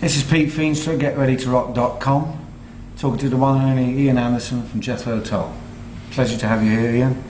This 0.00 0.16
is 0.16 0.22
Pete 0.24 0.48
Feenstra, 0.48 0.98
GetReadyToRock.com, 0.98 2.46
talking 2.96 3.18
to 3.18 3.28
the 3.28 3.36
one 3.36 3.60
and 3.60 3.78
only 3.78 4.04
Ian 4.04 4.16
Anderson 4.16 4.62
from 4.66 4.80
Jethro 4.80 5.20
Tull. 5.20 5.54
Pleasure 6.12 6.38
to 6.38 6.48
have 6.48 6.64
you 6.64 6.70
here, 6.70 6.90
Ian. 6.90 7.22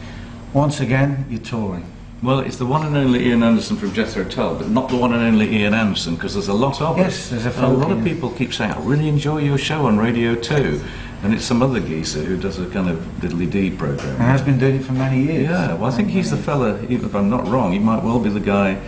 Once 0.52 0.78
again, 0.78 1.26
you're 1.28 1.40
touring. 1.40 1.84
Well, 2.22 2.38
it's 2.40 2.58
the 2.58 2.66
one 2.66 2.86
and 2.86 2.96
only 2.96 3.26
Ian 3.26 3.42
Anderson 3.42 3.76
from 3.76 3.92
Jethro 3.92 4.22
Tull, 4.22 4.54
but 4.54 4.68
not 4.68 4.88
the 4.88 4.94
one 4.96 5.12
and 5.12 5.20
only 5.20 5.52
Ian 5.52 5.74
Anderson, 5.74 6.14
because 6.14 6.34
there's 6.34 6.46
a 6.46 6.54
lot 6.54 6.80
of 6.80 6.96
Yes, 6.96 7.24
us. 7.24 7.30
there's 7.30 7.46
a 7.46 7.50
folk 7.50 7.76
lot 7.76 7.90
of 7.90 8.04
people 8.04 8.30
keep 8.30 8.52
saying, 8.54 8.70
I 8.70 8.80
really 8.84 9.08
enjoy 9.08 9.38
your 9.38 9.58
show 9.58 9.86
on 9.86 9.98
Radio 9.98 10.36
2. 10.36 10.80
And 11.24 11.34
it's 11.34 11.44
some 11.44 11.62
other 11.62 11.80
geezer 11.80 12.20
who 12.22 12.36
does 12.36 12.60
a 12.60 12.66
kind 12.70 12.88
of 12.88 12.98
diddly-dee 13.20 13.70
program. 13.72 14.10
And 14.10 14.22
has 14.22 14.42
been 14.42 14.58
doing 14.58 14.76
it 14.76 14.84
for 14.84 14.92
many 14.92 15.22
years. 15.24 15.48
Yeah, 15.50 15.74
well, 15.74 15.90
I 15.92 15.94
think 15.94 16.08
he's 16.08 16.30
the 16.30 16.36
fella, 16.36 16.80
even 16.84 17.06
if 17.06 17.16
I'm 17.16 17.28
not 17.28 17.48
wrong, 17.48 17.72
he 17.72 17.80
might 17.80 18.02
well 18.04 18.20
be 18.20 18.30
the 18.30 18.38
guy 18.38 18.80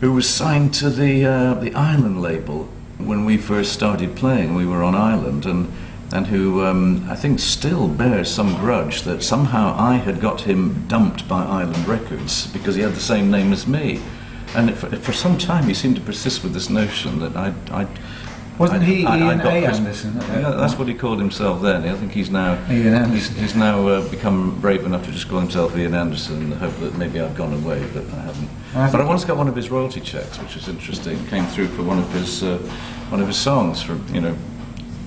who 0.00 0.12
was 0.12 0.28
signed 0.28 0.74
to 0.74 0.90
the 0.90 1.24
uh, 1.24 1.54
the 1.54 1.74
Island 1.74 2.22
label 2.22 2.68
when 3.06 3.24
we 3.24 3.36
first 3.36 3.72
started 3.72 4.16
playing. 4.16 4.54
We 4.54 4.66
were 4.66 4.82
on 4.82 4.94
Island, 4.94 5.46
and 5.46 5.72
and 6.12 6.26
who 6.26 6.64
um, 6.64 7.06
I 7.08 7.14
think 7.14 7.38
still 7.38 7.86
bears 7.86 8.28
some 8.30 8.56
grudge 8.56 9.02
that 9.02 9.22
somehow 9.22 9.76
I 9.78 9.94
had 9.94 10.20
got 10.20 10.40
him 10.40 10.86
dumped 10.88 11.28
by 11.28 11.44
Island 11.44 11.86
Records 11.86 12.48
because 12.48 12.74
he 12.74 12.82
had 12.82 12.94
the 12.94 13.00
same 13.00 13.30
name 13.30 13.52
as 13.52 13.66
me. 13.66 14.00
And 14.56 14.76
for, 14.76 14.88
for 14.96 15.12
some 15.12 15.38
time, 15.38 15.64
he 15.64 15.74
seemed 15.74 15.96
to 15.96 16.02
persist 16.02 16.42
with 16.42 16.52
this 16.52 16.68
notion 16.68 17.20
that 17.20 17.36
I, 17.36 17.54
I 17.70 17.86
Wasn't 18.60 18.82
he 18.82 19.00
Ian 19.00 19.38
got 19.38 19.46
A. 19.46 19.64
Anderson 19.64 20.14
Yeah, 20.20 20.50
that's 20.50 20.74
what 20.74 20.86
he 20.86 20.92
called 20.92 21.18
himself 21.18 21.62
then. 21.62 21.88
I 21.88 21.96
think 21.96 22.12
he's 22.12 22.28
now 22.28 22.62
Ian 22.70 23.10
he's, 23.10 23.28
he's 23.30 23.54
now 23.54 23.88
uh, 23.88 24.06
become 24.10 24.60
brave 24.60 24.84
enough 24.84 25.02
to 25.06 25.12
just 25.12 25.30
call 25.30 25.40
himself 25.40 25.74
Ian 25.78 25.94
Anderson 25.94 26.42
in 26.42 26.52
hope 26.52 26.78
that 26.80 26.94
maybe 26.98 27.20
I've 27.20 27.34
gone 27.34 27.54
away, 27.54 27.82
but 27.94 28.04
I 28.04 28.20
haven't. 28.20 28.50
I 28.74 28.92
but 28.92 29.00
I 29.00 29.04
once 29.04 29.24
got 29.24 29.38
one 29.38 29.48
of 29.48 29.56
his 29.56 29.70
royalty 29.70 30.02
checks, 30.02 30.38
which 30.38 30.56
was 30.56 30.68
interesting. 30.68 31.26
Came 31.28 31.46
through 31.46 31.68
for 31.68 31.84
one 31.84 31.98
of 31.98 32.12
his 32.12 32.42
uh, 32.42 32.58
one 33.08 33.22
of 33.22 33.28
his 33.28 33.38
songs 33.38 33.82
for 33.82 33.98
you 34.12 34.20
know. 34.20 34.36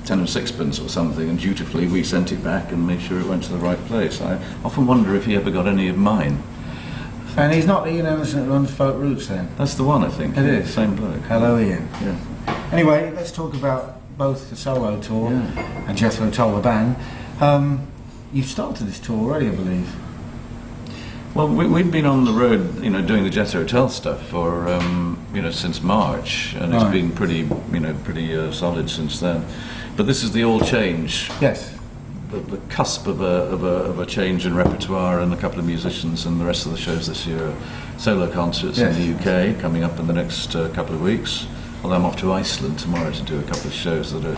Ten 0.03 0.19
and 0.19 0.29
sixpence 0.29 0.81
or 0.81 0.89
something, 0.89 1.29
and 1.29 1.39
dutifully 1.39 1.87
we 1.87 2.03
sent 2.03 2.33
it 2.33 2.43
back 2.43 2.73
and 2.73 2.85
made 2.85 3.01
sure 3.01 3.21
it 3.21 3.25
went 3.25 3.41
to 3.45 3.53
the 3.53 3.57
right 3.59 3.79
place. 3.85 4.19
I 4.19 4.37
often 4.65 4.85
wonder 4.85 5.15
if 5.15 5.23
he 5.23 5.33
ever 5.37 5.49
got 5.49 5.65
any 5.65 5.87
of 5.87 5.97
mine. 5.97 6.43
And 7.37 7.53
he's 7.53 7.65
not 7.65 7.87
Ian 7.87 8.07
Anderson 8.07 8.41
that 8.41 8.51
runs 8.51 8.69
Folk 8.69 8.97
Roots 8.97 9.27
then? 9.27 9.47
That's 9.57 9.75
the 9.75 9.85
one, 9.85 10.03
I 10.03 10.09
think. 10.09 10.35
It 10.35 10.41
yeah, 10.41 10.59
is. 10.59 10.73
Same 10.73 10.93
bloke. 10.97 11.21
Hello, 11.21 11.57
Ian. 11.57 11.87
Yeah. 12.01 12.17
Anyway, 12.73 13.11
let's 13.15 13.31
talk 13.31 13.53
about 13.53 13.99
both 14.17 14.49
the 14.49 14.55
solo 14.55 14.99
tour 14.99 15.29
Yeah. 15.31 15.85
and 15.87 15.95
Jethro 15.95 16.31
Tull, 16.31 16.55
the 16.55 16.61
band. 16.61 16.95
Um, 17.39 17.85
you've 18.33 18.47
started 18.47 18.87
this 18.87 18.99
tour 18.99 19.15
already, 19.19 19.47
I 19.47 19.51
believe. 19.51 19.87
Well, 21.35 21.49
we, 21.49 21.67
we've 21.67 21.91
been 21.91 22.07
on 22.07 22.25
the 22.25 22.31
road, 22.31 22.83
you 22.83 22.89
know, 22.89 23.01
doing 23.03 23.23
the 23.23 23.29
Jethro 23.29 23.63
Tull 23.63 23.89
stuff 23.89 24.27
for, 24.27 24.67
um, 24.69 25.23
you 25.35 25.41
know, 25.43 25.51
since 25.51 25.83
March, 25.83 26.55
and 26.59 26.73
it's 26.73 26.83
Right. 26.83 26.91
been 26.93 27.11
pretty, 27.11 27.47
you 27.71 27.79
know, 27.79 27.93
pretty 28.03 28.35
uh, 28.35 28.51
solid 28.51 28.89
since 28.89 29.19
then. 29.19 29.45
But 29.95 30.07
this 30.07 30.23
is 30.23 30.31
the 30.31 30.43
all 30.43 30.59
change, 30.59 31.29
Yes. 31.41 31.71
the, 32.31 32.39
the 32.39 32.57
cusp 32.69 33.05
of 33.05 33.21
a, 33.21 33.25
of, 33.53 33.63
a, 33.63 33.67
of 33.67 33.99
a 33.99 34.05
change 34.07 34.47
in 34.47 34.55
repertoire, 34.55 35.19
and 35.19 35.31
a 35.31 35.37
couple 35.37 35.59
of 35.59 35.65
musicians, 35.67 36.25
and 36.25 36.41
the 36.41 36.45
rest 36.45 36.65
of 36.65 36.71
the 36.71 36.77
shows 36.79 37.05
this 37.07 37.27
year 37.27 37.49
are 37.49 37.55
solo 37.99 38.27
concerts 38.31 38.79
Yes. 38.79 38.95
in 38.97 39.15
the 39.15 39.19
UK 39.51 39.59
coming 39.59 39.83
up 39.83 39.99
in 39.99 40.07
the 40.07 40.13
next 40.13 40.55
uh, 40.55 40.69
couple 40.69 40.95
of 40.95 41.01
weeks. 41.01 41.45
Although 41.83 41.95
I'm 41.97 42.05
off 42.05 42.15
to 42.17 42.31
Iceland 42.31 42.79
tomorrow 42.79 43.11
to 43.11 43.21
do 43.23 43.37
a 43.39 43.43
couple 43.43 43.67
of 43.67 43.73
shows 43.73 44.13
that 44.13 44.23
are 44.25 44.37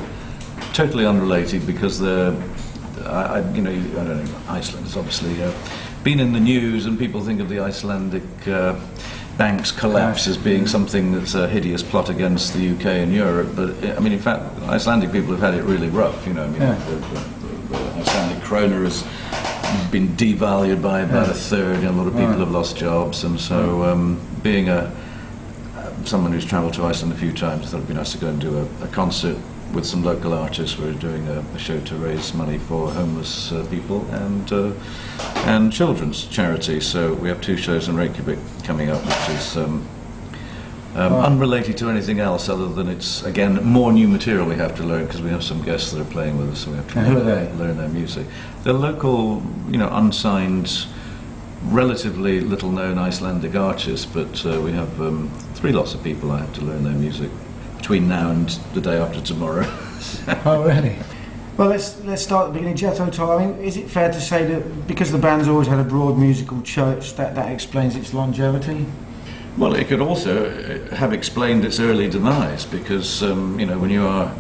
totally 0.74 1.06
unrelated 1.06 1.66
because 1.68 2.00
they're, 2.00 2.34
I, 3.06 3.40
I, 3.40 3.52
you 3.52 3.62
know, 3.62 3.70
I 3.72 4.04
don't 4.04 4.26
know, 4.26 4.40
Iceland 4.50 4.88
has 4.88 4.98
obviously 4.98 5.42
uh, 5.44 5.52
been 6.04 6.20
in 6.20 6.34
the 6.34 6.40
news 6.40 6.88
and 6.88 6.98
people 6.98 7.24
think 7.24 7.40
of 7.40 7.48
the 7.50 7.60
Icelandic 7.60 8.24
uh, 8.48 8.76
bank's 9.38 9.72
collapse 9.72 10.28
as 10.28 10.38
being 10.38 10.66
something 10.66 11.12
that's 11.12 11.36
a 11.36 11.48
hideous 11.48 11.84
plot 11.84 12.10
against 12.10 12.54
the 12.56 12.72
UK 12.72 12.86
and 12.86 13.14
Europe. 13.14 13.50
But 13.56 13.76
I 13.96 14.00
mean, 14.00 14.14
in 14.14 14.20
fact, 14.20 14.44
Icelandic 14.64 15.12
people 15.12 15.32
have 15.32 15.42
had 15.42 15.54
it 15.54 15.64
really 15.64 15.90
rough. 15.90 16.26
You 16.26 16.34
know, 16.34 16.46
I 16.46 16.48
mean, 16.48 16.62
Yeah. 16.62 16.74
the, 16.90 16.96
the, 16.96 17.78
the 17.78 18.00
Icelandic 18.00 18.44
kroner 18.44 18.84
has 18.86 19.04
been 19.92 20.08
devalued 20.16 20.82
by 20.82 21.02
about 21.02 21.30
a 21.30 21.34
third, 21.34 21.78
and 21.78 21.88
a 21.88 21.92
lot 21.92 22.08
of 22.08 22.14
people 22.14 22.30
Right. 22.30 22.40
have 22.40 22.52
lost 22.52 22.76
jobs. 22.78 23.24
And 23.24 23.40
so, 23.40 23.84
um, 23.84 24.20
being 24.42 24.70
a 24.70 24.92
someone 26.08 26.32
who's 26.32 26.46
travelled 26.46 26.74
to 26.76 26.86
Iceland 26.86 27.14
a 27.14 27.18
few 27.18 27.32
times, 27.34 27.66
I 27.66 27.70
thought 27.70 27.78
it'd 27.78 27.88
be 27.88 27.94
nice 27.94 28.12
to 28.14 28.18
go 28.18 28.28
and 28.28 28.40
do 28.40 28.58
a, 28.58 28.84
a 28.84 28.88
concert 28.88 29.38
with 29.74 29.86
some 29.86 30.04
local 30.04 30.34
artists. 30.34 30.78
We're 30.78 30.94
doing 30.94 31.28
a, 31.28 31.40
a 31.40 31.60
show 31.60 31.80
to 31.80 31.96
raise 31.96 32.34
money 32.34 32.58
for 32.58 32.92
homeless 32.92 33.52
uh, 33.52 33.66
people 33.70 34.06
and 34.12 34.52
uh, 34.52 34.72
and 35.46 35.72
children's 35.74 36.26
charity. 36.28 36.80
So 36.80 37.14
we 37.16 37.28
have 37.30 37.42
two 37.42 37.58
shows 37.58 37.88
in 37.88 37.96
Reykjavik 37.96 38.40
coming 38.64 38.90
up, 38.90 39.04
which 39.06 39.30
is. 39.30 39.58
Um, 39.58 39.88
um, 40.96 41.12
Right. 41.14 41.26
Unrelated 41.26 41.78
to 41.80 41.90
anything 41.90 42.22
else, 42.22 42.48
other 42.48 42.70
than 42.70 42.88
it's 42.88 43.22
again 43.24 43.62
more 43.66 43.92
new 43.92 44.08
material 44.08 44.46
we 44.48 44.56
have 44.56 44.76
to 44.78 44.84
learn 44.84 45.06
because 45.06 45.22
we 45.22 45.30
have 45.30 45.44
some 45.44 45.62
guests 45.62 45.92
that 45.92 46.00
are 46.00 46.06
playing 46.10 46.38
with 46.38 46.50
us, 46.52 46.60
so 46.60 46.72
we 46.72 46.78
have 46.78 46.88
to 46.94 47.00
are 47.00 47.20
they? 47.20 47.52
learn 47.58 47.76
their 47.76 47.90
music. 47.90 48.26
They're 48.64 48.72
local, 48.72 49.44
you 49.70 49.78
know, 49.78 49.90
unsigned, 49.92 50.86
relatively 51.66 52.42
little 52.42 52.72
known 52.72 52.98
Icelandic 52.98 53.56
artists, 53.56 54.06
but 54.06 54.46
uh, 54.46 54.62
we 54.62 54.72
have 54.72 55.02
um, 55.02 55.30
three 55.56 55.72
lots 55.72 55.94
of 55.94 56.04
people 56.04 56.32
I 56.32 56.40
have 56.40 56.54
to 56.54 56.62
learn 56.62 56.84
their 56.84 56.94
music 56.94 57.30
between 57.78 58.08
now 58.08 58.32
and 58.32 58.50
the 58.74 58.82
day 58.82 58.98
after 58.98 59.22
tomorrow. 59.22 59.66
Oh, 60.46 60.64
really? 60.64 60.98
Well, 61.58 61.70
let's 61.70 62.00
let's 62.02 62.22
start 62.22 62.48
at 62.48 62.54
the 62.54 62.60
beginning. 62.60 62.76
Jethro 62.76 63.10
Tull. 63.10 63.32
I 63.32 63.46
mean, 63.46 63.60
is 63.60 63.78
it 63.78 63.90
fair 63.90 64.12
to 64.12 64.20
say 64.22 64.44
that 64.46 64.88
because 64.88 65.12
the 65.12 65.18
band's 65.18 65.48
always 65.48 65.68
had 65.68 65.80
a 65.80 65.84
broad 65.84 66.18
musical 66.18 66.62
church, 66.62 67.16
that 67.16 67.34
that 67.36 67.52
explains 67.52 67.96
its 67.96 68.14
longevity? 68.14 68.86
Well, 69.58 69.74
it 69.74 69.88
could 69.88 70.02
also 70.02 70.48
uh, 70.50 70.96
have 70.96 71.14
explained 71.14 71.64
its 71.64 71.80
early 71.80 72.10
demise 72.10 72.66
because, 72.66 73.24
um, 73.24 73.58
you 73.60 73.66
know, 73.66 73.80
when 73.80 73.90
you 73.90 74.06
are 74.06 74.36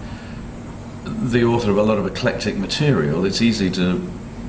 the 1.06 1.46
author 1.46 1.72
of 1.72 1.78
a 1.78 1.84
lot 1.84 1.98
of 1.98 2.06
eclectic 2.06 2.58
material, 2.58 3.26
it's 3.26 3.42
easy 3.42 3.72
to 3.72 4.02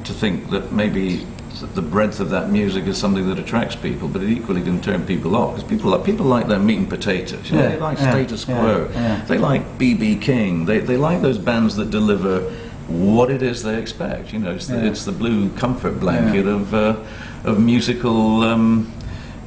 to 0.04 0.12
think 0.12 0.50
that 0.50 0.72
maybe 0.72 1.26
the 1.60 1.82
breadth 1.82 2.20
of 2.20 2.30
that 2.30 2.50
music 2.50 2.84
is 2.86 2.98
something 2.98 3.28
that 3.28 3.38
attracts 3.38 3.76
people, 3.76 4.08
but 4.08 4.22
it 4.22 4.30
equally 4.30 4.62
can 4.62 4.80
turn 4.80 5.04
people 5.06 5.34
off 5.36 5.54
because 5.54 5.68
people 5.68 5.90
like 5.90 6.04
people 6.04 6.26
like 6.26 6.48
their 6.48 6.58
meat 6.58 6.78
and 6.78 6.88
potatoes. 6.88 7.50
You 7.50 7.56
know, 7.56 7.62
Yeah, 7.62 7.68
they 7.70 7.78
like 7.78 7.98
yeah, 7.98 8.10
status 8.10 8.44
quo. 8.44 8.90
yeah. 8.92 9.24
They 9.26 9.38
like 9.38 9.78
BB 9.78 10.20
King. 10.22 10.66
They 10.66 10.80
they 10.80 10.96
like 10.96 11.22
those 11.22 11.38
bands 11.38 11.76
that 11.76 11.90
deliver 11.90 12.40
what 12.88 13.30
it 13.30 13.42
is 13.42 13.62
they 13.62 13.78
expect. 13.78 14.32
You 14.32 14.38
know, 14.38 14.52
it's 14.52 14.66
the, 14.66 14.84
it's 14.86 15.04
the 15.04 15.12
blue 15.12 15.50
comfort 15.50 15.98
blanket 15.98 16.46
of 16.46 16.72
uh, 16.74 16.96
of 17.44 17.58
musical. 17.60 18.42
Um, 18.42 18.92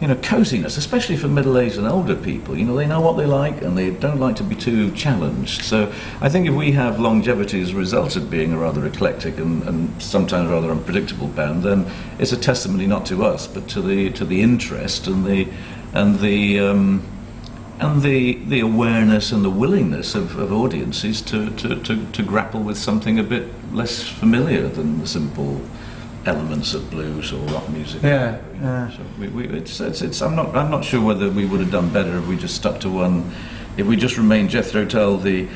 you 0.02 0.08
know, 0.08 0.16
coziness, 0.16 0.78
especially 0.78 1.18
for 1.18 1.28
middle-aged 1.28 1.78
and 1.78 1.86
older 1.86 2.16
people. 2.16 2.58
You 2.58 2.64
know, 2.64 2.76
they 2.76 2.88
know 2.88 3.02
what 3.02 3.18
they 3.18 3.26
like 3.26 3.62
and 3.62 3.78
they 3.78 3.90
don't 3.90 4.20
like 4.20 4.38
to 4.38 4.44
be 4.44 4.56
too 4.56 4.92
challenged. 4.92 5.64
So 5.64 5.92
I 6.22 6.30
think 6.30 6.48
if 6.48 6.54
we 6.54 6.72
have 6.72 7.00
longevity 7.00 7.62
as 7.62 7.72
a 7.72 7.76
result 7.76 8.16
of 8.16 8.30
being 8.30 8.54
a 8.54 8.58
rather 8.58 8.86
eclectic 8.86 9.38
and, 9.38 9.62
and 9.64 10.02
sometimes 10.02 10.50
rather 10.50 10.72
unpredictable 10.72 11.28
band, 11.28 11.64
then 11.64 11.92
it's 12.18 12.32
a 12.32 12.38
testimony 12.38 12.88
not 12.88 13.06
to 13.08 13.26
us, 13.26 13.46
but 13.46 13.68
to 13.70 13.82
the 13.82 14.10
to 14.12 14.24
the 14.24 14.42
interest 14.42 15.08
and 15.08 15.26
the 15.26 15.52
and 15.94 16.20
the 16.20 16.60
um, 16.60 17.06
and 17.80 18.02
the 18.02 18.36
the 18.46 18.62
awareness 18.62 19.34
and 19.34 19.44
the 19.44 19.50
willingness 19.50 20.16
of, 20.16 20.38
of 20.38 20.54
audiences 20.54 21.22
to, 21.24 21.50
to, 21.56 21.82
to, 21.84 22.06
to 22.12 22.24
grapple 22.24 22.62
with 22.62 22.78
something 22.78 23.20
a 23.20 23.24
bit 23.24 23.50
less 23.74 24.08
familiar 24.08 24.68
than 24.70 25.00
the 25.02 25.08
simple 25.08 25.62
elements 26.30 26.74
of 26.74 26.90
blues 26.92 27.34
or 27.34 27.40
rock 27.54 27.68
music. 27.70 28.02
Yeah, 28.04 28.40
yeah. 28.62 28.96
So 28.96 29.04
we, 29.20 29.28
we, 29.28 29.48
it's, 29.48 29.80
it's, 29.80 30.02
it's, 30.02 30.22
I'm 30.22 30.36
not 30.36 30.56
I'm 30.56 30.70
not 30.70 30.86
sure 30.86 31.02
whether 31.02 31.30
we 31.30 31.46
would 31.46 31.60
have 31.60 31.72
done 31.72 31.90
better 31.90 32.18
if 32.18 32.28
we 32.28 32.38
just 32.38 32.56
stuck 32.56 32.80
to 32.82 32.90
one, 32.90 33.32
if 33.78 33.86
we 33.86 33.96
just 33.96 34.18
remained 34.18 34.50
Jethro 34.50 34.86
Tull 34.86 35.18
the 35.18 35.48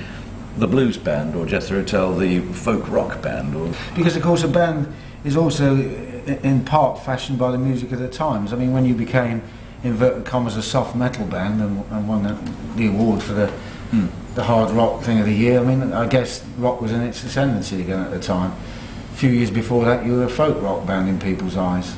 the 0.58 0.68
blues 0.68 0.98
band 0.98 1.36
or 1.36 1.46
Jethro 1.46 1.84
Tull 1.84 2.16
the 2.16 2.42
folk 2.54 2.88
rock 2.90 3.22
band 3.22 3.56
or 3.56 3.72
Because 3.96 4.16
of 4.16 4.24
course 4.24 4.44
a 4.44 4.48
band 4.48 4.92
is 5.24 5.38
also 5.38 5.76
in 5.78 6.64
part 6.66 7.04
fashioned 7.04 7.40
by 7.40 7.52
the 7.52 7.58
music 7.58 7.92
of 7.92 8.00
the 8.00 8.10
times. 8.10 8.54
I 8.54 8.56
mean, 8.56 8.74
when 8.74 8.86
you 8.86 8.96
became 8.96 9.42
inverted 9.84 10.26
commas 10.26 10.56
a 10.58 10.62
soft 10.62 10.96
metal 10.96 11.26
band 11.26 11.62
and, 11.62 11.84
and 11.92 12.08
won 12.08 12.24
the, 12.24 12.38
the 12.76 12.88
award 12.88 13.22
for 13.22 13.34
the 13.34 13.48
hmm. 13.92 14.08
the 14.36 14.44
hard 14.44 14.72
rock 14.72 15.04
thing 15.04 15.20
of 15.20 15.26
the 15.26 15.34
year. 15.34 15.60
I 15.60 15.64
mean, 15.64 15.94
I 15.94 16.08
guess 16.08 16.44
rock 16.58 16.82
was 16.82 16.92
in 16.92 17.02
its 17.02 17.24
ascendancy 17.24 17.82
again 17.82 18.02
at 18.02 18.12
the 18.12 18.20
time. 18.20 18.54
A 19.14 19.16
few 19.16 19.30
years 19.30 19.52
before 19.52 19.86
that, 19.86 20.04
you 20.04 20.14
were 20.14 20.24
a 20.24 20.30
folk 20.30 20.60
rock 20.64 20.88
band 20.88 21.08
in 21.08 21.20
people's 21.20 21.56
eyes. 21.56 21.96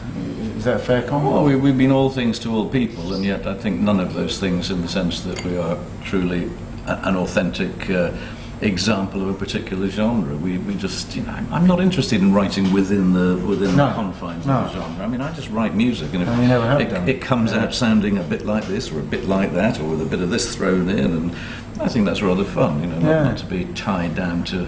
Is 0.57 0.65
that 0.65 0.75
a 0.75 0.79
fair 0.79 1.01
comment? 1.01 1.31
Well, 1.31 1.45
we, 1.45 1.55
we've 1.55 1.77
been 1.77 1.91
all 1.91 2.09
things 2.09 2.37
to 2.39 2.53
all 2.53 2.67
people, 2.67 3.13
and 3.13 3.23
yet 3.23 3.47
I 3.47 3.53
think 3.55 3.79
none 3.79 4.01
of 4.01 4.13
those 4.13 4.37
things 4.37 4.69
in 4.69 4.81
the 4.81 4.89
sense 4.89 5.21
that 5.21 5.41
we 5.45 5.57
are 5.57 5.77
truly 6.03 6.51
a, 6.85 6.99
an 7.03 7.15
authentic 7.15 7.89
uh, 7.89 8.11
example 8.59 9.21
of 9.21 9.29
a 9.29 9.33
particular 9.33 9.87
genre. 9.87 10.35
We, 10.35 10.57
we 10.57 10.75
just, 10.75 11.15
you 11.15 11.21
know, 11.23 11.31
I'm, 11.31 11.53
I'm 11.53 11.65
not 11.65 11.79
interested 11.79 12.19
in 12.21 12.33
writing 12.33 12.73
within 12.73 13.13
the 13.13 13.37
within 13.47 13.77
No, 13.77 13.87
the 13.87 13.93
confines 13.95 14.45
no. 14.45 14.53
of 14.53 14.73
the 14.73 14.79
genre. 14.81 15.05
I 15.05 15.07
mean, 15.07 15.21
I 15.21 15.33
just 15.33 15.49
write 15.51 15.73
music, 15.73 16.13
and 16.13 16.21
if 16.21 16.27
And 16.27 16.43
have 16.43 16.81
it, 16.81 16.91
it 17.09 17.21
comes 17.21 17.53
Yeah. 17.53 17.63
out 17.63 17.73
sounding 17.73 18.17
a 18.17 18.23
bit 18.23 18.45
like 18.45 18.65
this 18.65 18.91
or 18.91 18.99
a 18.99 19.03
bit 19.03 19.23
like 19.25 19.53
that, 19.53 19.79
or 19.79 19.85
with 19.85 20.01
a 20.01 20.05
bit 20.05 20.19
of 20.19 20.29
this 20.29 20.53
thrown 20.53 20.89
in, 20.89 20.99
and 20.99 21.35
I 21.79 21.87
think 21.87 22.05
that's 22.05 22.21
rather 22.21 22.43
fun. 22.43 22.81
You 22.81 22.87
know, 22.87 22.99
not, 22.99 23.09
Yeah. 23.09 23.23
not 23.23 23.37
to 23.37 23.45
be 23.45 23.63
tied 23.73 24.15
down 24.15 24.43
to, 24.45 24.67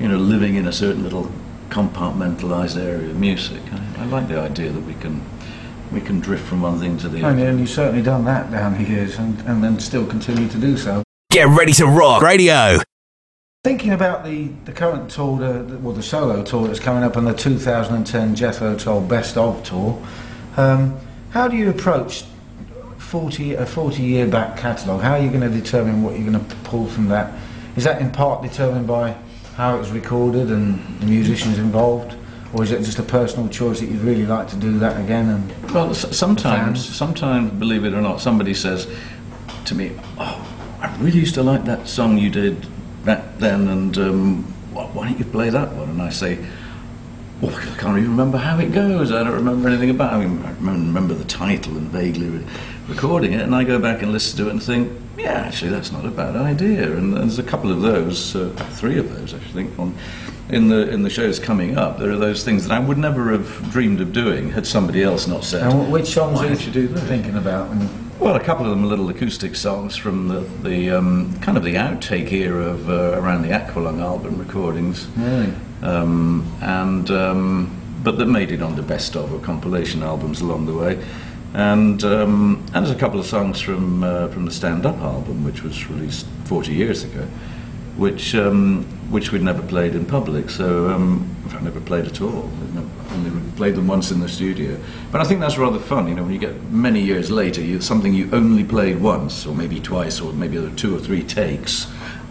you 0.00 0.08
know, 0.08 0.16
living 0.18 0.56
in 0.56 0.66
a 0.66 0.72
certain 0.72 1.04
little 1.04 1.30
compartmentalized 1.70 2.76
area 2.76 3.10
of 3.10 3.16
music. 3.18 3.60
I, 3.72 4.02
I 4.02 4.04
like 4.06 4.28
the 4.28 4.38
idea 4.38 4.70
that 4.70 4.80
we 4.80 4.94
can 4.94 5.22
we 5.92 6.00
can 6.00 6.20
drift 6.20 6.44
from 6.46 6.62
one 6.62 6.78
thing 6.78 6.96
to 6.98 7.08
the 7.08 7.16
And, 7.16 7.26
other. 7.26 7.48
and 7.48 7.58
you've 7.58 7.68
certainly 7.68 8.02
done 8.02 8.24
that 8.24 8.50
down 8.52 8.74
the 8.80 8.88
years 8.88 9.18
and, 9.18 9.36
and 9.48 9.62
then 9.62 9.80
still 9.80 10.06
continue 10.06 10.48
to 10.48 10.58
do 10.58 10.76
so. 10.76 11.02
Get 11.32 11.48
ready 11.48 11.72
to 11.74 11.86
rock 11.86 12.22
radio. 12.22 12.78
Thinking 13.64 13.92
about 13.92 14.24
the, 14.24 14.48
the 14.66 14.72
current 14.72 15.10
tour, 15.10 15.36
the, 15.38 15.64
the, 15.64 15.78
well, 15.78 15.92
the 15.92 16.02
solo 16.02 16.44
tour 16.44 16.68
that's 16.68 16.78
coming 16.78 17.02
up 17.02 17.16
and 17.16 17.26
the 17.26 17.34
2010 17.34 18.36
Jethro 18.36 18.76
Tull 18.78 19.00
Best 19.00 19.36
of 19.36 19.64
tour, 19.64 20.00
um, 20.56 20.96
how 21.30 21.48
do 21.48 21.56
you 21.56 21.70
approach 21.70 22.22
40, 22.98 23.54
a 23.54 23.66
40 23.66 24.00
year 24.02 24.26
back 24.28 24.56
catalogue? 24.56 25.02
How 25.02 25.14
are 25.14 25.20
you 25.20 25.28
going 25.28 25.40
to 25.40 25.48
determine 25.50 26.04
what 26.04 26.16
you're 26.18 26.30
going 26.30 26.42
to 26.44 26.56
pull 26.62 26.86
from 26.86 27.08
that? 27.08 27.32
Is 27.76 27.82
that 27.82 28.00
in 28.00 28.12
part 28.12 28.42
determined 28.42 28.86
by 28.86 29.16
how 29.60 29.76
it 29.76 29.78
was 29.78 29.90
recorded 29.90 30.50
and 30.50 30.78
the 31.00 31.06
musicians 31.06 31.58
involved? 31.58 32.16
Or 32.54 32.64
is 32.64 32.72
it 32.72 32.82
just 32.82 32.98
a 32.98 33.02
personal 33.02 33.46
choice 33.48 33.78
that 33.80 33.86
you'd 33.90 34.00
really 34.00 34.24
like 34.26 34.48
to 34.48 34.56
do 34.56 34.78
that 34.78 34.98
again? 34.98 35.28
And 35.28 35.70
Well, 35.74 35.90
s- 35.90 36.16
sometimes, 36.16 36.82
sometimes, 36.84 37.52
believe 37.52 37.84
it 37.84 37.92
or 37.92 38.00
not, 38.00 38.20
somebody 38.22 38.54
says 38.54 38.88
to 39.66 39.74
me, 39.74 39.92
"Oh, 40.18 40.44
I 40.80 40.92
really 40.96 41.18
used 41.20 41.34
to 41.34 41.42
like 41.42 41.66
that 41.66 41.86
song 41.86 42.16
you 42.18 42.30
did 42.30 42.66
back 43.04 43.38
then, 43.38 43.68
and 43.68 43.96
um, 43.98 44.44
why, 44.72 44.84
why 44.94 45.08
don't 45.08 45.18
you 45.18 45.26
play 45.26 45.50
that 45.50 45.76
one?" 45.76 45.90
And 45.90 46.02
I 46.02 46.08
say, 46.08 46.38
"Well, 47.40 47.54
I 47.54 47.76
can't 47.78 47.98
even 47.98 48.10
remember 48.10 48.38
how 48.38 48.58
it 48.58 48.72
goes. 48.72 49.12
I 49.12 49.22
don't 49.22 49.34
remember 49.34 49.68
anything 49.68 49.90
about. 49.90 50.12
it. 50.12 50.16
I 50.16 50.26
mean, 50.26 50.44
I 50.44 50.50
remember, 50.72 51.14
the 51.14 51.24
title 51.24 51.76
and 51.76 51.88
vaguely 51.90 52.26
re- 52.28 52.44
recording 52.88 53.32
it, 53.32 53.40
and 53.42 53.54
I 53.54 53.64
go 53.64 53.78
back 53.78 54.02
and 54.02 54.12
listen 54.12 54.36
to 54.38 54.48
it 54.48 54.50
and 54.52 54.62
think." 54.62 54.90
Yeah, 55.18 55.32
actually, 55.32 55.70
that's 55.70 55.92
not 55.92 56.06
a 56.06 56.10
bad 56.10 56.36
idea. 56.36 56.96
And 56.96 57.14
there's 57.14 57.38
a 57.38 57.42
couple 57.42 57.70
of 57.70 57.82
those, 57.82 58.34
uh, 58.34 58.48
three 58.72 58.98
of 58.98 59.14
those, 59.14 59.34
I 59.34 59.38
think, 59.38 59.78
on 59.78 59.94
in 60.48 60.68
the 60.68 60.88
in 60.90 61.02
the 61.02 61.10
shows 61.10 61.38
coming 61.38 61.76
up. 61.78 61.98
There 61.98 62.10
are 62.10 62.16
those 62.16 62.42
things 62.44 62.66
that 62.66 62.72
I 62.74 62.78
would 62.78 62.98
never 62.98 63.30
have 63.32 63.70
dreamed 63.70 64.00
of 64.00 64.12
doing 64.12 64.50
had 64.50 64.66
somebody 64.66 65.02
else 65.02 65.26
not 65.26 65.44
said. 65.44 65.70
and 65.70 65.92
which 65.92 66.06
songs 66.06 66.40
are 66.40 66.52
you 66.52 66.70
do 66.72 66.88
thinking 66.88 67.36
about? 67.36 67.70
And 67.70 67.88
Well, 68.18 68.36
a 68.36 68.40
couple 68.40 68.64
of 68.66 68.70
them 68.70 68.84
are 68.84 68.88
little 68.88 69.08
acoustic 69.08 69.54
songs 69.56 69.96
from 69.96 70.28
the, 70.28 70.40
the 70.68 70.90
um, 70.90 71.32
kind 71.40 71.56
of 71.56 71.64
the 71.64 71.74
outtake 71.74 72.32
era 72.32 72.64
of 72.64 72.90
uh, 72.90 73.18
around 73.18 73.42
the 73.42 73.48
Aqualung 73.50 74.00
album 74.00 74.38
recordings, 74.38 75.06
really? 75.16 75.52
Um, 75.82 76.46
and 76.62 77.10
um, 77.10 77.76
but 78.02 78.18
that 78.18 78.26
made 78.26 78.50
it 78.50 78.62
on 78.62 78.76
the 78.76 78.82
best 78.82 79.16
of 79.16 79.32
or 79.32 79.38
compilation 79.40 80.02
albums 80.02 80.40
along 80.40 80.66
the 80.66 80.74
way, 80.74 81.02
and 81.54 82.02
um, 82.04 82.64
and 82.74 82.86
there's 82.86 82.94
a 82.94 82.98
couple 82.98 83.20
of 83.20 83.26
songs 83.26 83.60
from 83.60 84.02
uh, 84.02 84.28
from 84.28 84.44
the 84.44 84.52
Stand 84.52 84.86
Up 84.86 84.98
album, 84.98 85.44
which 85.44 85.62
was 85.62 85.88
released 85.90 86.26
40 86.44 86.72
years 86.72 87.04
ago, 87.04 87.26
which 87.96 88.34
um, 88.34 88.84
which 89.10 89.32
we'd 89.32 89.42
never 89.42 89.62
played 89.62 89.94
in 89.94 90.06
public. 90.06 90.50
So 90.50 90.90
um, 90.90 91.30
fact, 91.50 91.64
never 91.64 91.80
played 91.80 92.06
at 92.06 92.20
all. 92.20 92.50
Only 93.12 93.52
played 93.56 93.74
them 93.74 93.86
once 93.86 94.10
in 94.10 94.20
the 94.20 94.28
studio. 94.28 94.78
But 95.10 95.20
I 95.20 95.24
think 95.24 95.40
that's 95.40 95.58
rather 95.58 95.78
fun. 95.78 96.08
You 96.08 96.14
know, 96.14 96.22
when 96.22 96.32
you 96.32 96.38
get 96.38 96.62
many 96.70 97.00
years 97.00 97.30
later, 97.30 97.60
you, 97.60 97.80
something 97.80 98.14
you 98.14 98.28
only 98.32 98.64
played 98.64 99.00
once, 99.00 99.46
or 99.46 99.54
maybe 99.54 99.80
twice, 99.80 100.20
or 100.20 100.32
maybe 100.32 100.56
two 100.76 100.96
or 100.96 101.00
three 101.00 101.22
takes, 101.22 101.86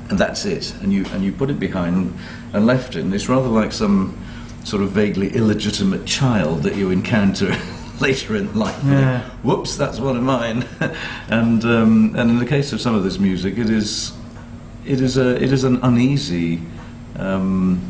and 0.09 0.17
that's 0.17 0.45
it. 0.45 0.73
And 0.81 0.91
you 0.91 1.05
and 1.13 1.23
you 1.23 1.31
put 1.31 1.49
it 1.49 1.59
behind 1.59 2.13
and 2.53 2.65
left 2.65 2.95
it. 2.95 3.01
And 3.01 3.13
it's 3.13 3.29
rather 3.29 3.47
like 3.47 3.71
some 3.71 4.17
sort 4.63 4.83
of 4.83 4.91
vaguely 4.91 5.33
illegitimate 5.35 6.05
child 6.05 6.63
that 6.63 6.75
you 6.75 6.91
encounter. 6.91 7.55
Later 7.99 8.37
in 8.37 8.53
life, 8.57 8.79
Yeah. 8.85 9.23
whoops, 9.43 9.75
that's 9.75 9.99
one 9.99 10.15
of 10.15 10.23
mine. 10.23 10.63
and 11.29 11.65
um, 11.65 12.15
and 12.15 12.29
in 12.31 12.39
the 12.39 12.45
case 12.45 12.71
of 12.71 12.79
some 12.79 12.95
of 12.95 13.03
this 13.03 13.19
music, 13.19 13.57
it 13.57 13.69
is 13.69 14.13
it 14.85 15.01
is 15.01 15.17
a 15.17 15.35
it 15.43 15.51
is 15.51 15.65
an 15.65 15.81
uneasy 15.83 16.61
um, 17.17 17.81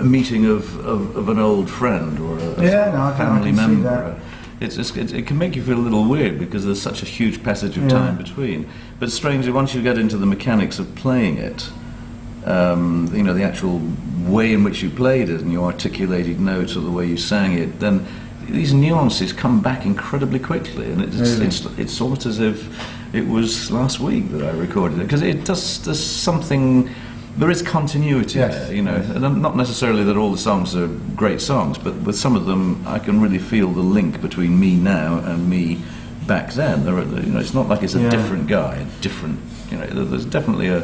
a 0.00 0.04
meeting 0.04 0.46
of, 0.46 0.76
of, 0.84 1.16
of 1.16 1.28
an 1.28 1.38
old 1.38 1.70
friend 1.70 2.18
or 2.18 2.38
a, 2.38 2.64
Yeah, 2.64 2.90
no, 2.90 3.16
family 3.16 3.52
member. 3.52 4.20
It's, 4.60 4.78
it's, 4.78 4.96
it, 4.96 5.12
it 5.12 5.26
can 5.26 5.36
make 5.36 5.54
you 5.54 5.62
feel 5.62 5.76
a 5.78 5.80
little 5.80 6.04
weird 6.04 6.38
because 6.38 6.64
there's 6.64 6.80
such 6.80 7.02
a 7.02 7.06
huge 7.06 7.42
passage 7.42 7.76
of 7.76 7.84
Yeah. 7.84 7.90
time 7.90 8.16
between. 8.16 8.68
But 8.98 9.10
strangely, 9.12 9.52
once 9.52 9.74
you 9.74 9.82
get 9.82 9.98
into 9.98 10.16
the 10.16 10.26
mechanics 10.26 10.78
of 10.78 10.94
playing 10.94 11.36
it, 11.38 11.68
um, 12.46 13.10
you 13.14 13.22
know, 13.22 13.34
the 13.34 13.42
actual 13.42 13.82
way 14.24 14.52
in 14.52 14.64
which 14.64 14.82
you 14.82 14.88
played 14.88 15.28
it 15.28 15.40
and 15.40 15.52
your 15.52 15.66
articulated 15.66 16.40
notes 16.40 16.76
or 16.76 16.80
the 16.80 16.90
way 16.90 17.06
you 17.06 17.16
sang 17.16 17.54
it, 17.58 17.80
then 17.80 18.06
these 18.48 18.72
nuances 18.72 19.32
come 19.32 19.60
back 19.60 19.84
incredibly 19.84 20.38
quickly. 20.38 20.90
And 20.90 21.02
it's, 21.02 21.16
Really? 21.16 21.46
it's, 21.46 21.64
it's 21.78 22.00
almost 22.00 22.24
as 22.24 22.38
if 22.40 22.66
it 23.14 23.26
was 23.26 23.70
last 23.70 24.00
week 24.00 24.30
that 24.30 24.42
I 24.42 24.50
recorded 24.52 24.98
it. 25.00 25.02
Because 25.02 25.22
it 25.22 25.44
does, 25.44 25.82
there's 25.84 26.02
something, 26.02 26.88
there 27.38 27.50
is 27.50 27.62
continuity 27.62 28.38
Yes, 28.38 28.66
there, 28.66 28.74
you 28.74 28.82
know. 28.82 28.94
And 28.94 29.42
not 29.42 29.56
necessarily 29.56 30.04
that 30.04 30.16
all 30.16 30.32
the 30.32 30.38
songs 30.38 30.74
are 30.74 30.88
great 31.16 31.40
songs, 31.40 31.78
but 31.78 31.94
with 31.96 32.16
some 32.16 32.34
of 32.34 32.46
them 32.46 32.82
I 32.86 32.98
can 32.98 33.20
really 33.20 33.38
feel 33.38 33.70
the 33.70 33.82
link 33.82 34.20
between 34.22 34.58
me 34.58 34.76
now 34.76 35.18
and 35.18 35.48
me 35.48 35.80
back 36.26 36.52
then. 36.52 36.84
There 36.84 36.96
are, 36.96 37.04
you 37.04 37.32
know, 37.32 37.40
it's 37.40 37.54
not 37.54 37.68
like 37.68 37.82
it's 37.82 37.94
a 37.94 38.00
Yeah. 38.00 38.10
different 38.10 38.46
guy, 38.46 38.76
a 38.76 39.02
different, 39.02 39.38
you 39.70 39.76
know, 39.76 39.86
there's 40.04 40.24
definitely 40.24 40.68
a, 40.68 40.82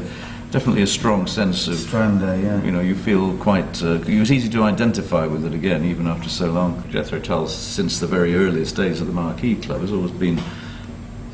definitely 0.51 0.83
a 0.83 0.87
strong 0.87 1.27
sense 1.27 1.67
of 1.67 1.79
Strand 1.79 2.21
there, 2.21 2.39
yeah. 2.39 2.63
you 2.63 2.71
know, 2.71 2.81
you 2.81 2.95
feel 2.95 3.35
quite. 3.39 3.83
Uh, 3.83 4.01
it 4.07 4.21
was 4.21 4.31
easy 4.31 4.49
to 4.51 4.63
identify 4.63 5.27
with 5.27 5.47
it 5.47 5.55
again, 5.55 5.85
even 5.85 6.07
after 6.07 6.29
so 6.29 6.51
long. 6.51 6.85
Jethro 6.91 7.19
Tull, 7.19 7.49
since 7.49 7.99
the 7.99 8.07
very 8.07 8.35
earliest 8.35 8.77
days 8.77 9.01
of 9.01 9.07
the 9.07 9.13
Marquee 9.15 9.57
Club, 9.57 9.81
has 9.81 9.91
always 9.93 10.13
been 10.13 10.39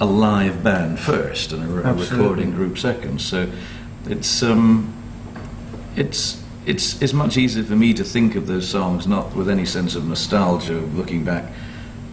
a 0.01 0.07
live 0.07 0.63
band 0.63 1.01
first 1.01 1.53
and 1.53 1.65
a, 1.65 1.93
recording 1.93 2.53
group 2.53 2.79
second. 2.79 3.21
So 3.21 3.51
it's 4.07 4.43
um, 4.45 4.95
it's 5.99 6.43
it's 6.65 7.01
it's 7.03 7.13
much 7.13 7.37
easier 7.37 7.65
for 7.65 7.77
me 7.77 7.93
to 7.95 8.05
think 8.05 8.37
of 8.37 8.47
those 8.47 8.69
songs 8.69 9.07
not 9.07 9.35
with 9.35 9.51
any 9.51 9.67
sense 9.67 9.95
of 9.95 10.07
nostalgia, 10.07 10.81
looking 10.95 11.25
back, 11.25 11.51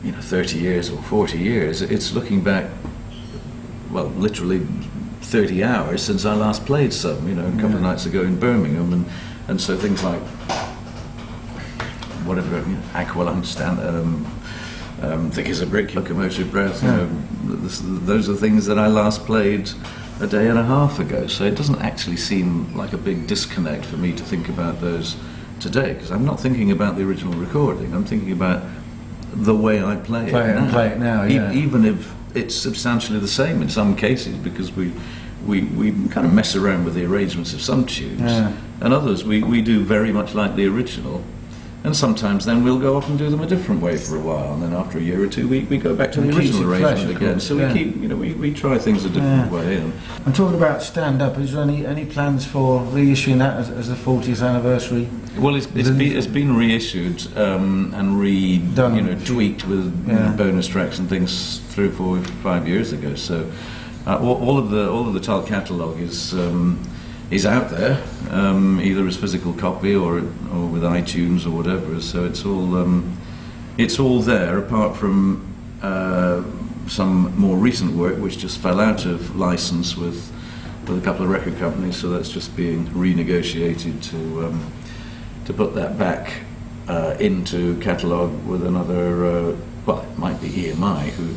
you 0.03 0.11
know, 0.11 0.21
30 0.21 0.57
years 0.57 0.89
or 0.89 1.01
40 1.03 1.37
years. 1.37 1.81
It's 1.81 2.13
looking 2.13 2.41
back, 2.41 2.69
well, 3.91 4.07
literally 4.07 4.65
30 5.21 5.63
hours 5.63 6.01
since 6.01 6.25
I 6.25 6.33
last 6.33 6.65
played 6.65 6.93
some, 6.93 7.27
you 7.27 7.35
know, 7.35 7.45
a 7.45 7.61
couple 7.61 7.75
of 7.75 7.81
nights 7.81 8.05
ago 8.05 8.21
in 8.23 8.39
Birmingham, 8.39 8.93
and 8.93 9.05
and 9.47 9.61
so 9.61 9.77
things 9.77 10.03
like 10.03 10.21
whatever, 12.25 12.57
you 12.57 12.75
know, 12.75 12.83
Aqualung, 12.93 13.45
stand, 13.45 13.79
um, 13.81 14.25
um, 15.01 15.29
Thick 15.29 15.49
as 15.49 15.61
a 15.61 15.67
Brick, 15.67 15.93
Locomotive 15.93 16.49
Breath, 16.49 16.81
you 16.81 16.89
know, 16.89 17.07
those 18.05 18.29
are 18.29 18.35
things 18.35 18.65
that 18.65 18.79
I 18.79 18.87
last 18.87 19.25
played 19.25 19.69
a 20.21 20.27
day 20.27 20.47
and 20.47 20.57
a 20.57 20.63
half 20.63 20.99
ago. 20.99 21.27
So 21.27 21.43
it 21.43 21.55
doesn't 21.55 21.81
actually 21.81 22.17
seem 22.17 22.75
like 22.75 22.93
a 22.93 22.97
big 22.97 23.27
disconnect 23.27 23.85
for 23.85 23.97
me 23.97 24.13
to 24.13 24.23
think 24.23 24.49
about 24.49 24.79
those 24.81 25.15
today, 25.59 25.93
because 25.93 26.11
I'm 26.11 26.25
not 26.25 26.39
thinking 26.39 26.71
about 26.71 26.95
the 26.95 27.03
original 27.03 27.33
recording. 27.33 27.93
I'm 27.93 28.05
thinking 28.05 28.31
about 28.31 28.63
the 29.33 29.55
way 29.55 29.83
I 29.83 29.95
play, 29.97 30.29
Play 30.29 30.49
it 30.49 30.49
it 30.51 30.55
now. 30.61 30.71
play 30.71 30.87
it 30.89 30.99
now, 30.99 31.25
E- 31.25 31.57
even 31.57 31.83
if 31.85 32.13
it's 32.33 32.55
substantially 32.55 33.19
the 33.19 33.27
same 33.27 33.61
in 33.61 33.69
some 33.69 33.95
cases, 33.95 34.35
because 34.37 34.71
we. 34.71 34.91
We, 35.45 35.61
we 35.61 35.91
kind 36.07 36.25
of 36.25 36.33
mess 36.33 36.55
around 36.55 36.85
with 36.85 36.95
the 36.95 37.05
arrangements 37.05 37.53
of 37.53 37.61
some 37.61 37.85
tunes, 37.85 38.19
Yeah. 38.19 38.51
and 38.81 38.91
others 38.91 39.23
we, 39.23 39.43
we 39.43 39.61
do 39.61 39.83
very 39.83 40.11
much 40.11 40.33
like 40.33 40.55
the 40.55 40.65
original. 40.65 41.23
And 41.85 41.95
sometimes 41.95 42.45
then 42.45 42.63
we'll 42.63 42.79
go 42.79 42.97
off 42.97 43.07
and 43.09 43.17
do 43.17 43.29
them 43.29 43.41
a 43.41 43.45
different 43.45 43.79
way 43.79 43.95
for 43.95 44.15
a 44.15 44.19
while, 44.19 44.53
and 44.55 44.63
then 44.63 44.73
after 44.73 44.97
a 44.97 45.01
year 45.01 45.23
or 45.23 45.27
two, 45.27 45.47
we, 45.47 45.65
we 45.65 45.77
go 45.77 45.95
back 45.95 46.11
to 46.13 46.19
And 46.19 46.33
the 46.33 46.35
original 46.37 46.63
it 46.63 46.79
fresh, 46.79 46.93
arrangement 46.93 47.17
again. 47.17 47.39
So 47.39 47.55
yeah. 47.55 47.71
we 47.71 47.73
keep, 47.77 47.95
you 47.97 48.07
know, 48.07 48.15
we, 48.15 48.33
we 48.33 48.51
try 48.51 48.79
things 48.79 49.05
a 49.05 49.09
different 49.09 49.51
Yeah. 49.51 49.55
way. 49.55 49.75
And 49.77 49.93
I'm 50.25 50.33
talking 50.33 50.57
about 50.57 50.81
stand 50.81 51.21
up. 51.21 51.37
Is 51.37 51.53
there 51.53 51.61
any, 51.61 51.85
any 51.85 52.03
plans 52.03 52.43
for 52.43 52.79
reissuing 52.79 53.37
that 53.37 53.57
as, 53.57 53.69
as 53.69 53.87
the 53.89 53.93
40th 53.93 54.43
anniversary? 54.43 55.07
well, 55.37 55.53
it's, 55.55 55.67
it's, 55.75 55.89
been, 55.89 56.17
it's 56.17 56.25
been 56.25 56.55
reissued 56.57 57.21
um, 57.37 57.93
and 57.95 58.19
re, 58.19 58.57
Done. 58.73 58.95
you 58.95 59.01
know, 59.03 59.15
tweaked 59.23 59.67
with 59.67 60.07
Yeah. 60.07 60.31
bonus 60.31 60.65
tracks 60.67 60.97
and 60.97 61.07
things 61.07 61.59
three 61.69 61.89
or 61.89 61.91
four, 61.91 62.19
five 62.41 62.67
years 62.67 62.93
ago. 62.93 63.13
So 63.13 63.47
uh, 64.07 64.17
all, 64.17 64.41
all 64.43 64.57
of 64.57 64.71
the 64.71 64.89
all 64.89 65.07
of 65.07 65.13
the 65.13 65.19
Tull 65.19 65.43
catalogue 65.43 65.99
is. 65.99 66.33
Um, 66.33 66.79
is 67.31 67.45
out 67.45 67.69
there, 67.69 68.01
um, 68.29 68.79
either 68.81 69.05
as 69.07 69.17
physical 69.17 69.53
copy 69.53 69.95
or 69.95 70.17
or 70.17 70.67
with 70.67 70.83
iTunes 70.83 71.45
or 71.45 71.51
whatever. 71.51 72.01
So 72.01 72.25
it's 72.25 72.45
all 72.45 72.77
um, 72.77 73.17
it's 73.77 73.99
all 73.99 74.19
there, 74.21 74.57
apart 74.57 74.95
from 74.95 75.53
uh, 75.81 76.43
some 76.87 77.37
more 77.37 77.57
recent 77.57 77.95
work 77.95 78.17
which 78.19 78.37
just 78.37 78.59
fell 78.59 78.79
out 78.79 79.05
of 79.05 79.35
license 79.35 79.97
with 79.97 80.31
with 80.87 80.99
a 80.99 81.01
couple 81.01 81.25
of 81.25 81.31
record 81.31 81.57
companies. 81.57 81.97
So 81.97 82.09
that's 82.09 82.29
just 82.29 82.55
being 82.55 82.87
renegotiated 82.87 84.03
to 84.11 84.45
um, 84.45 84.71
to 85.45 85.53
put 85.53 85.73
that 85.75 85.97
back 85.97 86.33
uh, 86.87 87.15
into 87.19 87.79
catalogue 87.79 88.45
with 88.45 88.65
another. 88.65 89.25
Uh, 89.25 89.55
well, 89.85 90.01
it 90.01 90.17
might 90.17 90.39
be 90.41 90.49
EMI 90.49 91.09
who. 91.09 91.35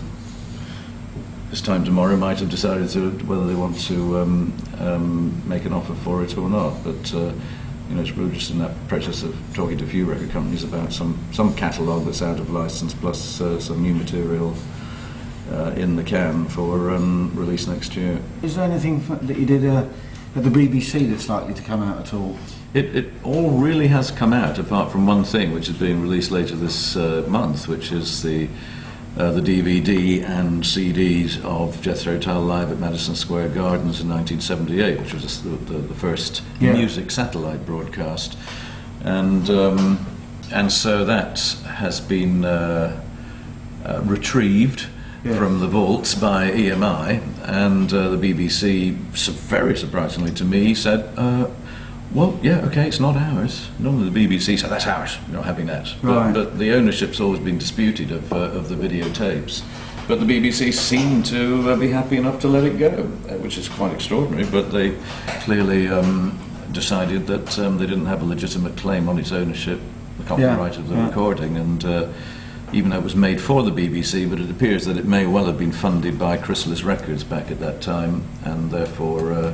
This 1.50 1.62
time 1.62 1.82
tomorrow 1.82 2.14
might 2.14 2.40
have 2.40 2.50
decided 2.50 2.90
to 2.90 3.10
whether 3.26 3.46
they 3.46 3.54
want 3.54 3.80
to 3.86 4.18
um, 4.18 4.52
um, 4.80 5.48
make 5.48 5.64
an 5.64 5.72
offer 5.72 5.94
for 5.94 6.22
it 6.22 6.36
or 6.36 6.50
not. 6.50 6.84
But 6.84 7.14
uh, 7.14 7.32
you 7.88 7.94
know, 7.94 8.02
it's 8.02 8.10
really 8.10 8.34
just 8.34 8.50
in 8.50 8.58
that 8.58 8.74
process 8.86 9.22
of 9.22 9.34
talking 9.54 9.78
to 9.78 9.84
a 9.84 9.86
few 9.86 10.04
record 10.04 10.28
companies 10.28 10.62
about 10.62 10.92
some 10.92 11.18
some 11.32 11.54
catalogue 11.56 12.04
that's 12.04 12.20
out 12.20 12.38
of 12.38 12.50
license, 12.50 12.92
plus 12.92 13.40
uh, 13.40 13.58
some 13.58 13.82
new 13.82 13.94
material 13.94 14.54
uh, 15.50 15.72
in 15.76 15.96
the 15.96 16.04
can 16.04 16.44
for 16.48 16.90
um, 16.90 17.32
release 17.34 17.66
next 17.66 17.96
year. 17.96 18.20
Is 18.42 18.56
there 18.56 18.64
anything 18.64 19.02
that 19.22 19.38
you 19.38 19.46
did 19.46 19.64
uh, 19.64 19.86
at 20.36 20.44
the 20.44 20.50
BBC 20.50 21.08
that's 21.08 21.30
likely 21.30 21.54
to 21.54 21.62
come 21.62 21.82
out 21.82 21.98
at 21.98 22.12
all? 22.12 22.36
It, 22.74 22.94
it 22.94 23.12
all 23.24 23.52
really 23.52 23.86
has 23.86 24.10
come 24.10 24.34
out, 24.34 24.58
apart 24.58 24.92
from 24.92 25.06
one 25.06 25.24
thing, 25.24 25.54
which 25.54 25.70
is 25.70 25.78
being 25.78 26.02
released 26.02 26.30
later 26.30 26.54
this 26.54 26.96
uh, 26.96 27.24
month, 27.26 27.68
which 27.68 27.90
is 27.90 28.22
the 28.22 28.48
uh, 29.18 29.32
the 29.32 29.40
DVD 29.40 30.22
and 30.22 30.62
CDs 30.62 31.42
of 31.44 31.80
Jethro 31.82 32.18
Tull 32.18 32.42
live 32.42 32.70
at 32.70 32.78
Madison 32.78 33.16
Square 33.16 33.48
Gardens 33.48 34.00
in 34.00 34.08
1978, 34.08 35.00
which 35.00 35.12
was 35.12 35.42
the, 35.42 35.50
the, 35.50 35.78
the 35.78 35.94
first 35.94 36.42
Yeah. 36.60 36.72
music 36.74 37.10
satellite 37.10 37.66
broadcast, 37.66 38.38
and 39.02 39.50
um, 39.50 40.06
and 40.52 40.72
so 40.72 41.04
that 41.04 41.38
has 41.66 42.00
been 42.00 42.44
uh, 42.44 43.00
uh, 43.84 44.00
retrieved 44.04 44.86
Yeah. 45.24 45.36
from 45.36 45.58
the 45.58 45.66
vaults 45.66 46.14
by 46.14 46.50
EMI, 46.52 47.20
and 47.42 47.92
uh, 47.92 48.10
the 48.10 48.16
BBC, 48.16 48.92
very 49.50 49.76
surprisingly 49.76 50.30
to 50.32 50.44
me, 50.44 50.74
said. 50.74 51.00
Well, 52.14 52.38
yeah, 52.42 52.60
okay, 52.66 52.88
it's 52.88 53.00
not 53.00 53.16
ours. 53.16 53.68
Normally 53.78 54.08
the 54.08 54.26
BBC 54.26 54.58
said 54.58 54.70
that's 54.70 54.86
ours. 54.86 55.18
We're 55.28 55.36
not 55.36 55.44
having 55.44 55.66
that. 55.66 55.92
But, 56.02 56.16
Right. 56.16 56.34
but 56.34 56.58
the 56.58 56.72
ownership's 56.72 57.20
always 57.20 57.40
been 57.40 57.58
disputed 57.58 58.12
of, 58.12 58.32
uh, 58.32 58.36
of 58.36 58.68
the 58.70 58.76
videotapes. 58.76 59.62
But 60.06 60.20
the 60.20 60.26
BBC 60.26 60.72
seem 60.72 61.22
to 61.24 61.70
uh, 61.70 61.76
be 61.76 61.90
happy 61.90 62.16
enough 62.16 62.40
to 62.40 62.48
let 62.48 62.64
it 62.64 62.78
go, 62.78 62.88
uh, 63.28 63.34
which 63.34 63.58
is 63.58 63.68
quite 63.68 63.92
extraordinary. 63.92 64.48
But 64.50 64.72
they 64.72 64.96
clearly 65.40 65.88
um, 65.88 66.38
decided 66.72 67.26
that 67.26 67.58
um, 67.58 67.76
they 67.76 67.84
didn't 67.84 68.06
have 68.06 68.22
a 68.22 68.24
legitimate 68.24 68.74
claim 68.78 69.10
on 69.10 69.18
its 69.18 69.32
ownership, 69.32 69.78
the 70.16 70.24
copyright 70.24 70.78
of 70.78 70.88
the 70.88 70.94
yeah. 70.94 71.08
recording, 71.08 71.58
and 71.58 71.84
uh, 71.84 72.08
even 72.72 72.88
though 72.88 72.96
it 72.96 73.04
was 73.04 73.16
made 73.16 73.38
for 73.38 73.62
the 73.62 73.70
BBC, 73.70 74.28
but 74.28 74.40
it 74.40 74.50
appears 74.50 74.86
that 74.86 74.96
it 74.96 75.04
may 75.04 75.26
well 75.26 75.44
have 75.44 75.58
been 75.58 75.72
funded 75.72 76.18
by 76.18 76.38
Chrysalis 76.38 76.84
Records 76.84 77.22
back 77.22 77.50
at 77.50 77.60
that 77.60 77.82
time, 77.82 78.24
and 78.44 78.70
therefore, 78.70 79.32
uh, 79.32 79.52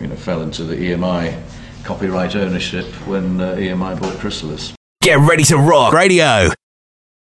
you 0.00 0.06
know, 0.06 0.16
fell 0.16 0.40
into 0.40 0.64
the 0.64 0.74
EMI 0.74 1.38
copyright 1.84 2.36
ownership 2.36 2.86
when 3.06 3.40
uh, 3.40 3.54
EMI 3.54 4.00
bought 4.00 4.18
Chrysalis. 4.18 4.74
Get 5.02 5.18
ready 5.18 5.44
to 5.44 5.56
rock 5.56 5.92
radio. 5.92 6.50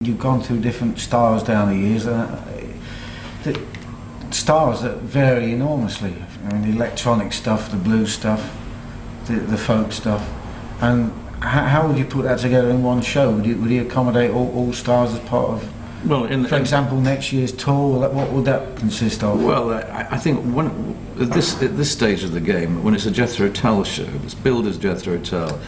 You've 0.01 0.19
gone 0.19 0.41
through 0.41 0.61
different 0.61 0.99
styles 0.99 1.43
down 1.43 1.69
the 1.69 1.75
years, 1.75 2.05
and 2.05 2.31
uh, 2.31 2.41
the 3.43 3.61
styles 4.31 4.81
that 4.83 4.97
vary 4.97 5.53
enormously. 5.53 6.13
I 6.45 6.53
mean, 6.53 6.71
the 6.71 6.75
electronic 6.75 7.33
stuff, 7.33 7.71
the 7.71 7.77
blues 7.77 8.13
stuff, 8.13 8.55
the, 9.27 9.33
the 9.33 9.57
folk 9.57 9.91
stuff, 9.91 10.27
and 10.81 11.11
how, 11.41 11.65
how 11.65 11.87
would 11.87 11.97
you 11.97 12.05
put 12.05 12.23
that 12.23 12.39
together 12.39 12.69
in 12.69 12.83
one 12.83 13.01
show? 13.01 13.31
Would 13.31 13.45
you, 13.45 13.57
would 13.57 13.71
you 13.71 13.81
accommodate 13.81 14.31
all, 14.31 14.51
all 14.55 14.73
styles 14.73 15.13
as 15.13 15.19
part 15.21 15.49
of, 15.49 15.73
Well, 16.05 16.25
in, 16.25 16.45
for 16.45 16.55
example, 16.57 16.99
next 16.99 17.31
year's 17.31 17.51
tour? 17.51 17.99
What 17.99 18.13
what 18.13 18.31
would 18.31 18.45
that 18.45 18.75
consist 18.77 19.23
of? 19.23 19.43
Well, 19.43 19.71
I, 19.73 20.07
I 20.11 20.17
think 20.17 20.39
at 21.19 21.31
this 21.31 21.61
at 21.61 21.77
this 21.77 21.91
stage 21.91 22.23
of 22.23 22.31
the 22.31 22.39
game, 22.39 22.83
when 22.83 22.95
it's 22.95 23.05
a 23.05 23.11
Jethro 23.11 23.49
Tull 23.49 23.83
show, 23.83 24.07
it's 24.23 24.33
billed 24.33 24.65
as 24.67 24.77
Jethro 24.77 25.19
Tull. 25.19 25.59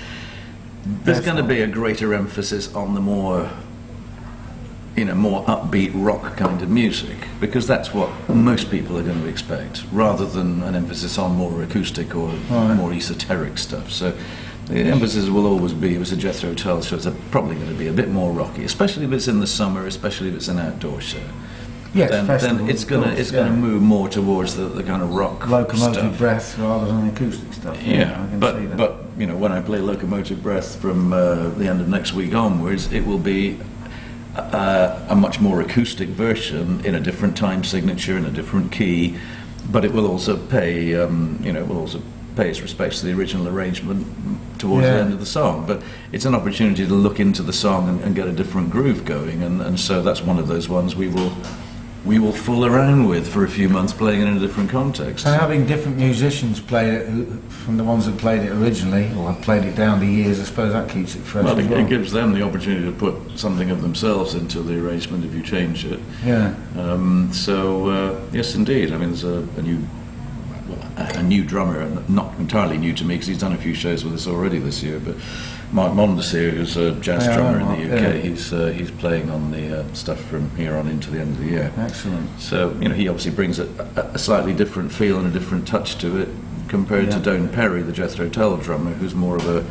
There's 1.03 1.21
going 1.21 1.37
to 1.37 1.43
be 1.43 1.61
a 1.61 1.67
greater 1.67 2.13
emphasis 2.13 2.73
on 2.75 2.93
the 2.93 2.99
more, 2.99 3.49
you 4.97 5.05
know, 5.05 5.15
more 5.15 5.45
upbeat 5.45 5.91
rock 5.93 6.35
kind 6.35 6.61
of 6.61 6.69
music 6.69 7.15
because 7.39 7.67
that's 7.67 7.93
what 7.93 8.09
most 8.27 8.69
people 8.69 8.97
are 8.97 9.03
going 9.03 9.21
to 9.21 9.27
expect, 9.27 9.83
rather 9.93 10.25
than 10.25 10.61
an 10.63 10.75
emphasis 10.75 11.17
on 11.17 11.35
more 11.35 11.61
acoustic 11.63 12.15
or 12.15 12.29
Right. 12.49 12.73
more 12.73 12.91
esoteric 12.91 13.57
stuff. 13.57 13.91
So. 13.91 14.13
The 14.67 14.79
emphasis 14.79 15.29
will 15.29 15.45
always 15.45 15.73
be, 15.73 15.95
if 15.95 16.01
it's 16.01 16.11
a 16.13 16.17
Jethro 16.17 16.53
Tull 16.53 16.81
show, 16.81 16.95
it's 16.95 17.07
probably 17.31 17.55
going 17.55 17.67
to 17.67 17.73
be 17.73 17.87
a 17.87 17.93
bit 17.93 18.09
more 18.09 18.31
rocky, 18.31 18.63
especially 18.63 19.05
if 19.05 19.11
it's 19.11 19.27
in 19.27 19.39
the 19.39 19.47
summer, 19.47 19.85
especially 19.87 20.29
if 20.29 20.35
it's 20.35 20.47
an 20.47 20.57
outdoor 20.59 21.01
show 21.01 21.19
yes, 21.93 22.09
then, 22.09 22.57
then 22.57 22.69
it's 22.69 22.83
gonna 22.83 23.11
it's 23.13 23.31
yeah. 23.31 23.39
gonna 23.39 23.55
move 23.55 23.81
more 23.81 24.09
towards 24.09 24.55
the, 24.55 24.65
the 24.65 24.83
kind 24.83 25.01
of 25.01 25.13
rock 25.13 25.47
locomotive 25.47 25.95
stuff. 25.95 26.17
breath 26.17 26.57
rather 26.59 26.87
than 26.87 27.07
acoustic 27.09 27.53
stuff. 27.53 27.81
Yeah, 27.83 28.11
I 28.11 28.27
can 28.27 28.31
see 28.31 28.37
but 28.37 28.69
that. 28.69 28.77
but 28.77 29.05
you 29.17 29.27
know 29.27 29.35
when 29.35 29.51
I 29.51 29.61
play 29.61 29.79
locomotive 29.79 30.41
breath 30.41 30.79
from 30.79 31.13
uh, 31.13 31.49
the 31.49 31.67
end 31.67 31.81
of 31.81 31.87
next 31.87 32.13
week 32.13 32.33
onwards, 32.33 32.91
it 32.91 33.05
will 33.05 33.19
be 33.19 33.59
uh, 34.35 35.05
a 35.09 35.15
much 35.15 35.39
more 35.39 35.61
acoustic 35.61 36.09
version 36.09 36.83
in 36.85 36.95
a 36.95 36.99
different 36.99 37.37
time 37.37 37.63
signature 37.63 38.17
in 38.17 38.25
a 38.25 38.31
different 38.31 38.71
key, 38.71 39.17
but 39.71 39.85
it 39.85 39.93
will 39.93 40.07
also 40.07 40.37
pay 40.47 40.95
um, 40.95 41.39
you 41.43 41.53
know 41.53 41.61
it 41.61 41.67
will 41.67 41.79
also 41.79 42.01
pay 42.35 42.49
its 42.49 42.61
respects 42.61 42.99
to 42.99 43.05
the 43.05 43.13
original 43.13 43.47
arrangement 43.47 44.07
towards 44.63 44.85
Yeah. 44.87 44.93
the 44.93 45.01
end 45.01 45.13
of 45.13 45.19
the 45.19 45.25
song. 45.25 45.65
But 45.67 45.81
it's 46.13 46.25
an 46.25 46.33
opportunity 46.33 46.85
to 46.87 46.93
look 46.93 47.19
into 47.19 47.43
the 47.43 47.53
song 47.53 47.89
and, 47.89 48.01
and 48.01 48.15
get 48.15 48.27
a 48.27 48.31
different 48.31 48.69
groove 48.71 49.03
going, 49.03 49.43
and, 49.43 49.61
and 49.61 49.77
so 49.79 50.01
that's 50.01 50.21
one 50.21 50.39
of 50.39 50.47
those 50.47 50.69
ones 50.69 50.95
we 50.95 51.09
will. 51.09 51.31
We 52.05 52.19
will 52.19 52.33
fool 52.33 52.65
around 52.65 53.07
with 53.07 53.25
for 53.25 53.45
a 53.45 53.49
few 53.49 53.69
months, 53.69 53.93
playing 53.93 54.21
it 54.21 54.27
in 54.27 54.35
a 54.35 54.39
different 54.39 54.69
context. 54.69 55.25
And 55.25 55.39
having 55.39 55.65
different 55.65 55.97
musicians 55.97 56.59
play 56.59 56.89
it 56.89 57.05
from 57.63 57.77
the 57.77 57.83
ones 57.85 58.05
that 58.07 58.17
played 58.17 58.41
it 58.41 58.51
originally, 58.51 59.05
or 59.17 59.31
have 59.31 59.41
played 59.41 59.63
it 59.63 59.75
down 59.75 60.01
the 60.01 60.05
years, 60.05 60.37
I 60.41 60.43
suppose 60.43 60.73
that 60.73 60.89
keeps 60.89 61.15
it 61.15 61.21
fresh. 61.21 61.45
Well, 61.45 61.57
it, 61.59 61.69
well. 61.69 61.79
it 61.79 61.87
gives 61.87 62.11
them 62.11 62.33
the 62.33 62.41
opportunity 62.41 62.85
to 62.85 62.91
put 62.91 63.15
something 63.39 63.69
of 63.71 63.81
themselves 63.81 64.35
into 64.35 64.61
the 64.61 64.75
arrangement 64.85 65.23
if 65.23 65.33
you 65.33 65.41
change 65.41 65.85
it. 65.85 65.99
yeah. 66.25 66.53
Um, 66.77 67.31
so 67.31 67.87
uh, 67.87 68.19
yes, 68.33 68.55
indeed. 68.55 68.91
I 68.91 68.97
mean, 68.97 69.09
there's 69.09 69.23
a, 69.23 69.47
a 69.57 69.61
new 69.61 69.79
a, 70.97 71.23
new 71.23 71.43
drummer, 71.43 71.87
not 72.07 72.37
entirely 72.39 72.77
new 72.77 72.93
to 72.93 73.03
me 73.03 73.15
because 73.15 73.27
he's 73.27 73.39
done 73.39 73.53
a 73.53 73.57
few 73.57 73.73
shows 73.73 74.03
with 74.03 74.13
us 74.13 74.27
already 74.27 74.59
this 74.59 74.83
year. 74.83 74.99
But 74.99 75.15
Mark 75.71 75.93
Mondesir, 75.93 76.51
who's 76.51 76.77
a 76.77 76.91
jazz 76.99 77.25
Yeah, 77.25 77.35
drummer 77.35 77.59
in 77.59 77.67
the 77.67 77.95
UK, 77.95 78.01
yeah. 78.01 78.13
he's 78.13 78.53
uh, 78.53 78.67
he's 78.67 78.91
playing 78.91 79.29
on 79.29 79.51
the 79.51 79.79
uh, 79.79 79.93
stuff 79.93 80.19
from 80.25 80.49
here 80.55 80.75
on 80.75 80.87
into 80.87 81.09
the 81.09 81.19
end 81.19 81.31
of 81.31 81.39
the 81.39 81.49
year. 81.49 81.73
Excellent. 81.77 82.29
So 82.39 82.71
you 82.79 82.89
know, 82.89 82.95
he 82.95 83.07
obviously 83.07 83.31
brings 83.31 83.59
a, 83.59 83.67
a, 83.95 84.19
slightly 84.19 84.53
different 84.53 84.91
feel 84.91 85.17
and 85.17 85.27
a 85.27 85.31
different 85.31 85.67
touch 85.67 85.97
to 85.99 86.19
it 86.19 86.29
compared 86.67 87.11
to 87.11 87.17
Doane 87.17 87.51
Perry, 87.51 87.81
the 87.81 87.91
Jethro 87.91 88.29
Tull 88.29 88.57
drummer, 88.57 88.93
who's 88.93 89.15
more 89.15 89.35
of 89.35 89.47
a 89.47 89.65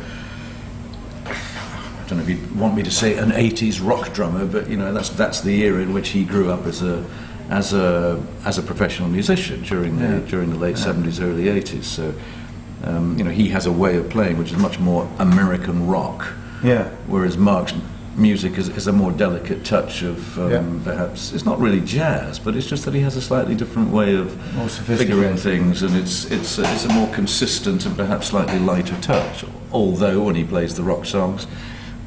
I 1.25 2.07
don't 2.07 2.17
know 2.17 2.23
if 2.23 2.29
you 2.29 2.59
want 2.59 2.75
me 2.75 2.83
to 2.83 2.91
say 2.91 3.17
an 3.17 3.31
80s 3.31 3.79
rock 3.81 4.13
drummer, 4.13 4.45
but 4.45 4.69
you 4.69 4.75
know 4.75 4.93
that's 4.93 5.09
that's 5.09 5.39
the 5.39 5.63
era 5.63 5.81
in 5.81 5.93
which 5.93 6.09
he 6.09 6.25
grew 6.25 6.51
up 6.51 6.65
as 6.65 6.81
a 6.81 7.05
as 7.49 7.73
a 7.73 8.21
as 8.45 8.57
a 8.57 8.61
professional 8.61 9.09
musician 9.09 9.61
during 9.63 9.97
the 9.99 10.05
Yeah. 10.05 10.19
during 10.29 10.49
the 10.49 10.57
late 10.57 10.75
70s, 10.77 11.21
early 11.21 11.45
80s. 11.45 11.83
So 11.83 12.13
um, 12.83 13.17
you 13.17 13.23
know 13.23 13.31
he 13.31 13.49
has 13.49 13.65
a 13.65 13.71
way 13.71 13.95
of 13.97 14.09
playing 14.09 14.37
which 14.37 14.51
is 14.51 14.57
much 14.57 14.79
more 14.79 15.07
American 15.19 15.87
rock, 15.87 16.27
Yeah. 16.63 16.89
whereas 17.07 17.37
Mark's 17.37 17.73
music 18.15 18.59
is, 18.59 18.69
is 18.69 18.85
a 18.87 18.91
more 18.93 19.11
delicate 19.11 19.65
touch 19.65 20.03
of 20.03 20.37
um, 20.39 20.51
Yeah. 20.51 20.61
perhaps 20.83 21.33
it's 21.33 21.45
not 21.45 21.59
really 21.59 21.81
jazz, 21.81 22.37
but 22.39 22.55
it's 22.55 22.67
just 22.67 22.85
that 22.85 22.93
he 22.93 23.01
has 23.01 23.15
a 23.15 23.21
slightly 23.21 23.55
different 23.55 23.89
way 23.89 24.15
of 24.15 24.31
figuring 24.85 25.35
things, 25.35 25.81
and 25.83 25.95
it's 25.95 26.25
it's 26.31 26.57
a, 26.59 26.63
it's 26.73 26.85
a 26.85 26.89
more 26.93 27.07
consistent 27.13 27.85
and 27.85 27.95
perhaps 27.97 28.27
slightly 28.27 28.59
lighter 28.59 28.95
touch. 29.01 29.43
Although 29.71 30.21
when 30.23 30.35
he 30.35 30.43
plays 30.43 30.75
the 30.75 30.83
rock 30.83 31.05
songs, 31.05 31.47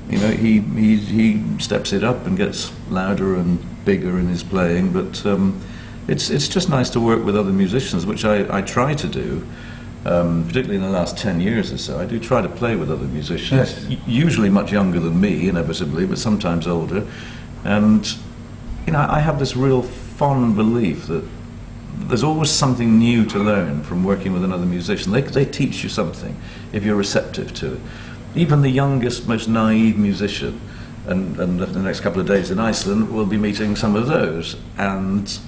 you 0.08 0.18
know, 0.18 0.30
he 0.30 0.60
he 0.60 0.96
he 0.96 1.58
steps 1.58 1.92
it 1.92 2.04
up 2.04 2.26
and 2.26 2.36
gets 2.36 2.72
louder 2.90 3.34
and 3.36 3.58
bigger 3.84 4.18
in 4.18 4.28
his 4.28 4.42
playing. 4.42 4.92
But 4.92 5.25
um, 5.26 5.60
it's 6.08 6.30
it's 6.30 6.48
just 6.48 6.68
nice 6.68 6.90
to 6.90 7.00
work 7.00 7.25
with 7.25 7.36
other 7.36 7.52
musicians, 7.52 8.06
which 8.06 8.25
I, 8.25 8.58
I 8.58 8.62
try 8.62 8.94
to 8.94 9.06
do. 9.08 9.46
Um, 10.04 10.44
particularly 10.46 10.76
in 10.76 10.82
the 10.82 10.96
last 10.96 11.18
10 11.18 11.40
years 11.40 11.72
or 11.72 11.78
so, 11.78 11.98
I 11.98 12.04
do 12.04 12.20
try 12.20 12.40
to 12.40 12.48
play 12.48 12.76
with 12.76 12.92
other 12.92 13.06
musicians, 13.06 13.88
Yes. 13.88 13.98
usually 14.06 14.48
much 14.48 14.70
younger 14.70 15.00
than 15.00 15.20
me, 15.20 15.48
inevitably, 15.48 16.06
but 16.06 16.16
sometimes 16.16 16.68
older. 16.68 17.04
And, 17.64 18.06
you 18.86 18.92
know, 18.92 19.04
I 19.10 19.18
have 19.18 19.40
this 19.40 19.56
real 19.56 19.82
fond 19.82 20.54
belief 20.54 21.08
that 21.08 21.25
there's 22.02 22.22
always 22.22 22.50
something 22.52 23.00
new 23.00 23.25
to 23.26 23.40
learn 23.40 23.82
from 23.82 24.04
working 24.04 24.32
with 24.32 24.44
another 24.44 24.64
musician. 24.64 25.10
They, 25.10 25.22
they 25.22 25.44
teach 25.44 25.82
you 25.82 25.88
something 25.88 26.36
if 26.72 26.84
you're 26.84 26.94
receptive 26.94 27.52
to 27.54 27.72
it. 27.72 27.80
Even 28.37 28.61
the 28.61 28.71
youngest, 28.71 29.26
most 29.26 29.49
naive 29.49 29.97
musician, 29.97 30.61
and, 31.07 31.38
and 31.40 31.59
the 31.61 31.81
next 31.81 32.00
couple 32.00 32.21
of 32.21 32.26
days 32.26 32.50
in 32.50 32.59
Iceland, 32.59 33.11
will 33.12 33.26
be 33.26 33.37
meeting 33.38 33.76
some 33.76 33.97
of 33.97 34.07
those. 34.07 34.57
And 34.76 35.38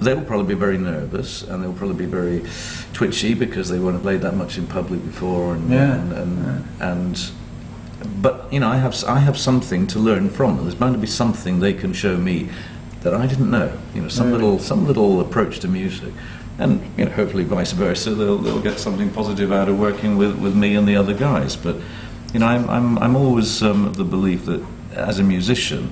they'll 0.00 0.22
probably 0.22 0.54
be 0.54 0.58
very 0.58 0.76
nervous 0.76 1.42
and 1.42 1.62
they'll 1.62 1.72
probably 1.72 1.96
be 1.96 2.10
very 2.10 2.44
twitchy 2.92 3.32
because 3.32 3.68
they 3.70 3.78
won't 3.78 3.94
have 3.94 4.02
played 4.02 4.20
that 4.20 4.34
much 4.34 4.58
in 4.58 4.66
public 4.66 5.02
before. 5.04 5.54
And, 5.54 5.70
Yeah. 5.70 5.94
and, 5.94 6.12
and, 6.12 6.64
and 6.80 7.30
but 8.22 8.52
you 8.52 8.60
know, 8.60 8.68
I 8.68 8.76
have 8.76 9.02
I 9.04 9.18
have 9.20 9.38
something 9.38 9.86
to 9.88 9.98
learn 9.98 10.28
from 10.28 10.56
them. 10.56 10.64
There's 10.66 10.74
bound 10.74 10.94
to 10.94 11.00
be 11.00 11.06
something 11.06 11.60
they 11.60 11.72
can 11.72 11.92
show 11.94 12.16
me 12.16 12.50
that 13.00 13.14
I 13.14 13.26
didn't 13.26 13.50
know. 13.50 13.72
You 13.94 14.02
know, 14.02 14.08
some 14.08 14.28
Yeah. 14.28 14.34
little 14.34 14.58
some 14.58 14.86
little 14.86 15.20
approach 15.20 15.60
to 15.60 15.68
music, 15.68 16.12
and 16.58 16.80
you 16.98 17.06
know, 17.06 17.10
hopefully 17.10 17.44
vice 17.44 17.72
versa. 17.72 18.14
They'll 18.14 18.36
they'll 18.38 18.60
get 18.60 18.78
something 18.78 19.10
positive 19.10 19.50
out 19.50 19.68
of 19.70 19.78
working 19.78 20.18
with, 20.18 20.36
with 20.38 20.54
me 20.54 20.74
and 20.76 20.86
the 20.86 20.96
other 20.96 21.14
guys. 21.14 21.56
But 21.56 21.76
you 22.36 22.40
know, 22.40 22.48
I'm 22.48 22.68
I'm 22.68 22.98
I'm 22.98 23.16
always 23.16 23.62
um, 23.62 23.86
of 23.86 23.96
the 23.96 24.04
belief 24.04 24.44
that 24.44 24.62
as 24.92 25.18
a 25.18 25.22
musician, 25.22 25.90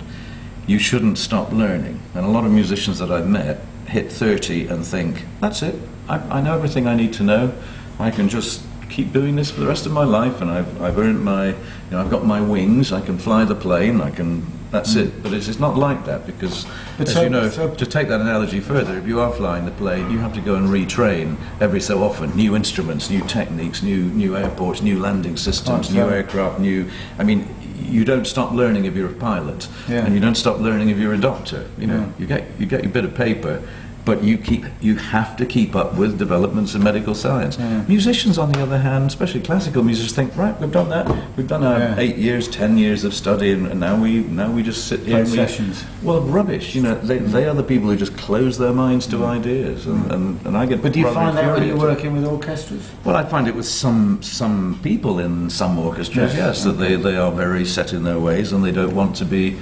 you 0.66 0.78
shouldn't 0.78 1.16
stop 1.16 1.50
learning. 1.52 1.98
And 2.14 2.26
a 2.26 2.28
lot 2.28 2.44
of 2.44 2.52
musicians 2.52 2.98
that 2.98 3.10
I've 3.10 3.26
met 3.26 3.60
hit 3.86 4.12
30 4.12 4.66
and 4.66 4.84
think, 4.84 5.24
that's 5.40 5.62
it. 5.62 5.74
I, 6.06 6.18
I 6.18 6.42
know 6.42 6.54
everything 6.54 6.86
I 6.86 6.96
need 6.96 7.14
to 7.14 7.22
know. 7.22 7.54
I 7.98 8.10
can 8.10 8.28
just 8.28 8.60
keep 8.90 9.10
doing 9.10 9.36
this 9.36 9.50
for 9.50 9.60
the 9.60 9.66
rest 9.66 9.86
of 9.86 9.92
my 9.92 10.04
life, 10.04 10.42
and 10.42 10.50
I've, 10.50 10.82
I've 10.82 10.98
earned 10.98 11.24
my, 11.24 11.46
you 11.46 11.56
know, 11.90 12.00
I've 12.02 12.10
got 12.10 12.26
my 12.26 12.42
wings. 12.42 12.92
I 12.92 13.00
can 13.00 13.16
fly 13.16 13.46
the 13.46 13.54
plane. 13.54 14.02
I 14.02 14.10
can. 14.10 14.44
That's 14.74 14.94
hmm. 14.94 15.00
it. 15.00 15.22
But 15.22 15.32
it's, 15.32 15.46
it's 15.46 15.60
not 15.60 15.76
like 15.76 16.04
that 16.04 16.26
because, 16.26 16.66
But 16.98 17.06
as 17.08 17.14
so- 17.14 17.22
you 17.22 17.30
know, 17.30 17.48
so- 17.48 17.72
to 17.72 17.86
take 17.86 18.08
that 18.08 18.20
analogy 18.20 18.58
further, 18.60 18.98
if 18.98 19.06
you 19.06 19.20
are 19.20 19.32
flying 19.32 19.64
the 19.64 19.70
plane, 19.70 20.10
you 20.10 20.18
have 20.18 20.34
to 20.34 20.40
go 20.40 20.56
and 20.56 20.68
retrain 20.68 21.36
every 21.60 21.80
so 21.80 22.02
often. 22.02 22.34
New 22.36 22.56
instruments, 22.56 23.08
new 23.08 23.22
techniques, 23.22 23.82
new 23.82 24.02
new 24.22 24.36
airports, 24.36 24.82
new 24.82 24.98
landing 24.98 25.36
systems, 25.36 25.90
Oh, 25.90 25.94
new 25.94 26.10
aircraft, 26.10 26.58
new. 26.58 26.90
I 27.18 27.22
mean, 27.22 27.46
you 27.78 28.04
don't 28.04 28.26
stop 28.26 28.50
learning 28.52 28.86
if 28.86 28.96
you're 28.96 29.10
a 29.10 29.20
pilot, 29.30 29.68
Yeah. 29.88 30.04
and 30.04 30.12
you 30.14 30.20
don't 30.20 30.36
stop 30.36 30.58
learning 30.58 30.88
if 30.88 30.98
you're 30.98 31.14
a 31.14 31.20
doctor. 31.30 31.64
You 31.78 31.86
know, 31.86 32.00
Yeah. 32.00 32.18
you 32.18 32.26
get 32.26 32.42
you 32.58 32.66
get 32.66 32.82
your 32.82 32.92
bit 32.92 33.04
of 33.04 33.14
paper, 33.14 33.62
but 34.04 34.22
you 34.22 34.36
keep 34.36 34.64
you 34.80 34.96
have 34.96 35.36
to 35.36 35.46
keep 35.46 35.74
up 35.74 35.94
with 35.94 36.18
developments 36.18 36.74
in 36.74 36.82
medical 36.82 37.14
science. 37.14 37.58
Yeah. 37.58 37.82
Musicians, 37.88 38.38
on 38.38 38.52
the 38.52 38.60
other 38.62 38.78
hand, 38.78 39.06
especially 39.06 39.40
classical 39.40 39.82
musicians, 39.82 40.12
think 40.12 40.36
right, 40.36 40.58
we've 40.60 40.70
done 40.72 40.90
that, 40.90 41.06
we've 41.36 41.48
done 41.48 41.64
our 41.64 41.78
Yeah. 41.78 41.98
eight 41.98 42.16
years, 42.16 42.48
ten 42.48 42.76
years 42.76 43.04
of 43.04 43.14
study, 43.14 43.52
and, 43.52 43.66
and 43.66 43.80
now 43.80 44.00
we 44.00 44.20
now 44.20 44.50
we 44.50 44.62
just 44.62 44.86
sit 44.88 45.00
here 45.00 45.22
Play 45.24 45.30
we, 45.30 45.36
sessions. 45.36 45.84
well, 46.02 46.20
rubbish. 46.20 46.74
You 46.74 46.82
know, 46.82 46.94
they, 46.96 47.18
they 47.18 47.46
are 47.46 47.54
the 47.54 47.62
people 47.62 47.88
who 47.88 47.96
just 47.96 48.16
close 48.16 48.58
their 48.58 48.72
minds 48.72 49.06
to 49.08 49.24
ideas, 49.24 49.86
and, 49.86 50.12
and, 50.12 50.46
and 50.46 50.56
I 50.56 50.66
get. 50.66 50.78
Mm. 50.80 50.82
But 50.82 50.92
do 50.92 51.00
you 51.00 51.12
find 51.12 51.36
that 51.36 51.54
when 51.58 51.66
you're 51.66 51.76
working 51.78 52.12
with 52.12 52.24
orchestras? 52.24 52.82
Well, 53.04 53.16
I 53.16 53.24
find 53.24 53.48
it 53.48 53.54
with 53.54 53.66
some 53.66 54.22
some 54.22 54.78
people 54.82 55.18
in 55.18 55.48
some 55.50 55.78
orchestras, 55.78 56.34
Yes, 56.34 56.36
yes, 56.36 56.64
that 56.64 56.72
they, 56.72 56.96
they 56.96 57.16
are 57.16 57.32
very 57.32 57.64
set 57.64 57.92
in 57.92 58.04
their 58.04 58.18
ways 58.18 58.52
and 58.52 58.62
they 58.64 58.72
don't 58.72 58.94
want 58.94 59.16
to 59.16 59.24
be 59.24 59.56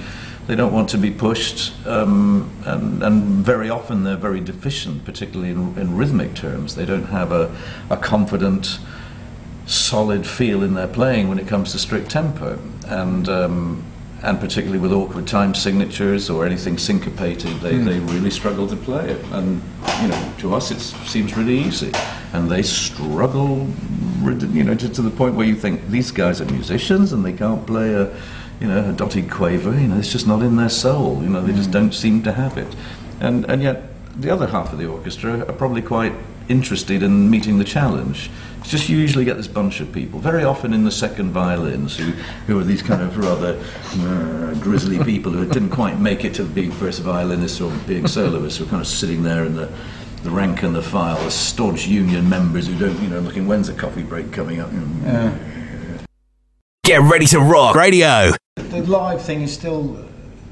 they 0.46 0.56
don't 0.56 0.72
want 0.72 0.88
to 0.90 0.98
be 0.98 1.10
pushed, 1.10 1.72
um, 1.86 2.50
and, 2.66 3.02
and 3.02 3.22
very 3.44 3.70
often 3.70 4.02
they're 4.02 4.16
very 4.16 4.40
deficient, 4.40 5.04
particularly 5.04 5.50
in, 5.52 5.78
in 5.78 5.96
rhythmic 5.96 6.34
terms. 6.34 6.74
They 6.74 6.84
don't 6.84 7.04
have 7.04 7.30
a, 7.30 7.54
a 7.90 7.96
confident, 7.96 8.78
solid 9.66 10.26
feel 10.26 10.64
in 10.64 10.74
their 10.74 10.88
playing 10.88 11.28
when 11.28 11.38
it 11.38 11.46
comes 11.46 11.72
to 11.72 11.78
strict 11.78 12.10
tempo, 12.10 12.58
and 12.88 13.28
um, 13.28 13.84
and 14.22 14.38
particularly 14.38 14.78
with 14.78 14.92
awkward 14.92 15.26
time 15.26 15.54
signatures 15.54 16.30
or 16.30 16.46
anything 16.46 16.78
syncopated, 16.78 17.58
they, 17.60 17.76
they 17.76 17.98
really 17.98 18.30
struggle 18.30 18.68
to 18.68 18.76
play 18.76 19.10
it. 19.10 19.24
And 19.32 19.60
you 20.00 20.08
know, 20.08 20.32
to 20.38 20.54
us 20.54 20.70
it 20.70 20.80
seems 21.08 21.36
really 21.36 21.58
easy, 21.58 21.92
and 22.32 22.50
they 22.50 22.62
struggle, 22.62 23.68
you 24.22 24.64
know, 24.64 24.74
to, 24.74 24.88
to 24.88 25.02
the 25.02 25.10
point 25.10 25.34
where 25.34 25.46
you 25.46 25.56
think 25.56 25.88
these 25.88 26.10
guys 26.10 26.40
are 26.40 26.46
musicians 26.46 27.12
and 27.12 27.24
they 27.24 27.32
can't 27.32 27.66
play 27.66 27.94
a, 27.94 28.16
you 28.62 28.68
know, 28.68 28.88
a 28.88 28.92
dotted 28.92 29.28
quaver. 29.28 29.72
You 29.78 29.88
know, 29.88 29.98
it's 29.98 30.12
just 30.12 30.26
not 30.26 30.40
in 30.40 30.54
their 30.54 30.68
soul. 30.68 31.20
You 31.20 31.28
know, 31.28 31.42
they 31.42 31.52
just 31.52 31.72
don't 31.72 31.92
seem 31.92 32.22
to 32.22 32.32
have 32.32 32.56
it, 32.56 32.74
and 33.20 33.44
and 33.50 33.60
yet 33.60 33.82
the 34.16 34.30
other 34.30 34.46
half 34.46 34.72
of 34.72 34.78
the 34.78 34.86
orchestra 34.86 35.40
are 35.40 35.52
probably 35.52 35.82
quite 35.82 36.12
interested 36.48 37.02
in 37.02 37.28
meeting 37.28 37.58
the 37.58 37.64
challenge. 37.64 38.30
It's 38.60 38.70
just 38.70 38.88
you 38.88 38.96
usually 38.96 39.24
get 39.24 39.36
this 39.36 39.48
bunch 39.48 39.80
of 39.80 39.90
people, 39.90 40.20
very 40.20 40.44
often 40.44 40.72
in 40.72 40.84
the 40.84 40.90
second 40.90 41.32
violins, 41.32 41.96
who, 41.96 42.12
who 42.46 42.60
are 42.60 42.64
these 42.64 42.82
kind 42.82 43.02
of 43.02 43.16
rather 43.18 43.58
uh, 44.00 44.54
grisly 44.60 45.02
people 45.12 45.32
who 45.32 45.46
didn't 45.46 45.70
quite 45.70 45.98
make 45.98 46.24
it 46.24 46.34
to 46.34 46.44
being 46.44 46.70
first 46.70 47.00
violinists 47.00 47.60
or 47.60 47.72
being 47.88 48.06
soloists, 48.06 48.58
who 48.58 48.64
are 48.64 48.68
kind 48.68 48.82
of 48.82 48.86
sitting 48.86 49.22
there 49.22 49.44
in 49.44 49.56
the, 49.56 49.68
the 50.22 50.30
rank 50.30 50.62
and 50.62 50.76
the 50.76 50.82
file, 50.82 51.18
as 51.18 51.34
staunch 51.34 51.86
union 51.86 52.28
members 52.28 52.68
who 52.68 52.78
don't, 52.78 53.00
you 53.02 53.08
know, 53.08 53.18
looking 53.18 53.48
when's 53.48 53.66
the 53.66 53.74
coffee 53.74 54.04
break 54.04 54.30
coming 54.30 54.60
up. 54.60 54.70
Yeah. 55.04 55.36
Get 56.84 57.00
ready 57.02 57.26
to 57.26 57.38
rock 57.38 57.76
radio. 57.76 58.32
The 58.56 58.82
live 58.82 59.22
thing 59.22 59.42
is 59.42 59.54
still 59.54 60.04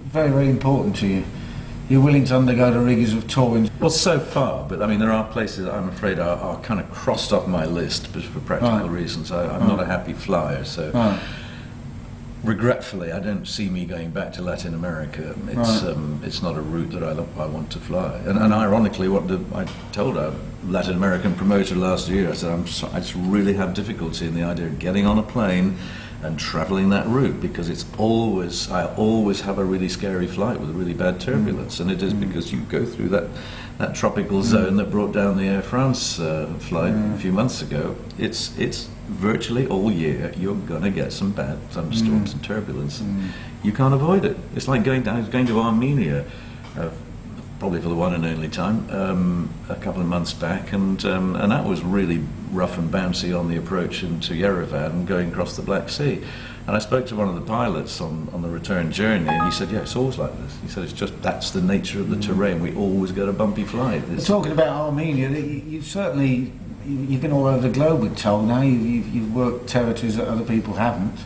very, 0.05 0.31
very 0.31 0.49
important 0.49 0.95
to 0.99 1.07
you. 1.09 1.25
You're 1.89 2.03
willing 2.03 2.25
to 2.27 2.37
undergo 2.37 2.71
the 2.71 2.79
rigours 2.79 3.13
of 3.15 3.27
touring. 3.27 3.69
Well, 3.81 3.91
so 3.91 4.21
far, 4.21 4.65
but 4.69 4.81
I 4.81 4.87
mean, 4.87 5.01
there 5.01 5.11
are 5.11 5.25
places 5.33 5.67
I'm 5.67 5.89
afraid 5.89 6.21
are, 6.21 6.39
are 6.39 6.61
kind 6.61 6.79
of 6.79 6.89
crossed 6.93 7.33
off 7.33 7.49
my 7.49 7.65
list, 7.67 8.13
but 8.13 8.23
for 8.23 8.39
practical 8.39 8.79
Right. 8.79 8.91
reasons. 8.91 9.33
I, 9.33 9.45
I'm 9.53 9.67
not 9.67 9.81
a 9.81 9.85
happy 9.85 10.13
flyer, 10.13 10.63
so 10.63 10.93
Right. 10.95 11.19
regretfully, 12.45 13.11
I 13.11 13.19
don't 13.19 13.45
see 13.49 13.69
me 13.69 13.85
going 13.85 14.11
back 14.11 14.33
to 14.35 14.43
Latin 14.43 14.75
America. 14.75 15.35
It's 15.49 15.83
Right. 15.83 15.91
um, 15.93 16.21
it's 16.25 16.43
not 16.43 16.57
a 16.57 16.61
route 16.61 16.93
that 16.93 17.03
I, 17.03 17.43
I 17.43 17.47
want 17.47 17.71
to 17.71 17.81
fly. 17.81 18.21
And, 18.25 18.39
and 18.39 18.55
ironically, 18.55 19.09
what 19.09 19.27
the, 19.27 19.41
I 19.53 19.67
told 19.91 20.17
a 20.17 20.33
Latin 20.69 20.95
American 20.95 21.35
promoter 21.35 21.75
last 21.75 22.09
year, 22.09 22.31
I 22.31 22.35
said 22.35 22.53
I'm 22.53 22.69
so, 22.69 22.89
I 22.93 23.01
just 23.01 23.17
really 23.17 23.55
have 23.55 23.75
difficulty 23.75 24.29
in 24.29 24.35
the 24.37 24.45
idea 24.45 24.67
of 24.67 24.79
getting 24.79 25.07
on 25.07 25.19
a 25.19 25.25
plane 25.25 25.77
and 26.23 26.39
travelling 26.39 26.91
that 26.91 27.07
route 27.07 27.41
because 27.41 27.69
it's 27.69 27.87
always 27.99 28.71
I 28.71 28.87
always 28.97 29.41
have 29.41 29.59
a 29.59 29.65
really 29.65 29.89
scary 29.89 30.27
flight 30.27 30.61
with 30.61 30.71
really 30.71 30.95
bad 30.95 31.21
turbulence, 31.21 31.77
mm. 31.77 31.81
and 31.81 31.91
it 31.91 32.03
is 32.03 32.15
mm. 32.15 32.21
because 32.21 32.53
you 32.53 32.61
go 32.61 32.85
through 32.85 33.09
that. 33.11 33.29
That 33.79 33.95
tropical 33.95 34.41
mm. 34.41 34.43
zone 34.43 34.77
that 34.77 34.91
brought 34.91 35.13
down 35.13 35.39
the 35.39 35.47
Air 35.47 35.63
France 35.63 36.21
uh, 36.21 36.53
flight 36.59 36.93
a 36.93 37.19
few 37.19 37.33
months 37.33 37.63
ago. 37.63 37.97
It's 38.19 38.55
it's 38.59 38.91
virtually 39.09 39.67
all 39.67 39.91
year 39.91 40.33
you're 40.37 40.55
going 40.55 40.83
to 40.83 40.91
get 40.91 41.13
some 41.13 41.33
bad 41.33 41.59
thunderstorms 41.71 42.33
and 42.33 42.45
turbulence. 42.45 43.01
And 43.01 43.33
You 43.63 43.73
can't 43.73 43.95
avoid 43.95 44.25
it. 44.25 44.37
It's 44.55 44.69
like 44.69 44.85
going 44.85 45.03
down, 45.03 45.29
going 45.31 45.47
to 45.47 45.61
Armenia, 45.61 46.25
uh, 46.77 46.91
probably 47.61 47.81
for 47.81 47.91
the 47.91 47.95
one 47.95 48.15
and 48.15 48.25
only 48.25 48.49
time, 48.49 48.89
um, 48.91 49.51
a 49.69 49.77
couple 49.77 50.01
of 50.01 50.09
months 50.09 50.33
back, 50.33 50.73
and 50.73 51.05
um, 51.05 51.37
and 51.37 51.53
that 51.53 51.65
was 51.65 51.83
really 51.83 52.21
rough 52.51 52.79
and 52.79 52.91
bouncy 52.91 53.39
on 53.39 53.49
the 53.49 53.57
approach 53.59 54.03
into 54.03 54.33
Yerevan 54.35 55.07
going 55.07 55.31
across 55.31 55.55
the 55.55 55.63
Black 55.63 55.89
Sea. 55.89 56.25
And 56.67 56.77
I 56.77 56.79
spoke 56.79 57.07
to 57.07 57.17
one 57.17 57.29
of 57.29 57.35
the 57.35 57.41
pilots 57.41 58.01
on, 58.01 58.29
on 58.33 58.43
the 58.43 58.49
return 58.49 58.91
journey, 58.93 59.29
and 59.29 59.45
he 59.45 59.51
said, 59.53 59.71
"Yeah, 59.71 59.81
it's 59.81 59.95
always 59.95 60.19
like 60.19 60.37
this." 60.43 60.57
He 60.63 60.69
said, 60.69 60.83
"It's 60.85 60.93
just 60.93 61.21
that's 61.23 61.51
the 61.51 61.61
nature 61.61 62.01
of 62.01 62.11
the 62.11 62.17
terrain. 62.17 62.61
We 62.61 62.75
always 62.75 63.13
get 63.13 63.29
a 63.29 63.33
bumpy 63.33 63.65
flight." 63.65 64.03
Talking 64.27 64.53
about 64.53 64.69
Armenia, 64.69 65.29
you- 65.31 65.63
you've 65.69 65.85
certainly 65.87 66.53
you- 66.87 67.07
you've 67.11 67.21
been 67.21 67.33
all 67.33 67.47
over 67.47 67.61
the 67.61 67.69
globe 67.75 68.01
with 68.01 68.17
Tull 68.17 68.43
now. 68.43 68.63
You- 68.63 68.71
You've, 68.73 69.09
you've 69.15 69.35
worked 69.35 69.69
territories 69.69 70.17
that 70.17 70.27
other 70.27 70.45
people 70.45 70.75
haven't. 70.75 71.19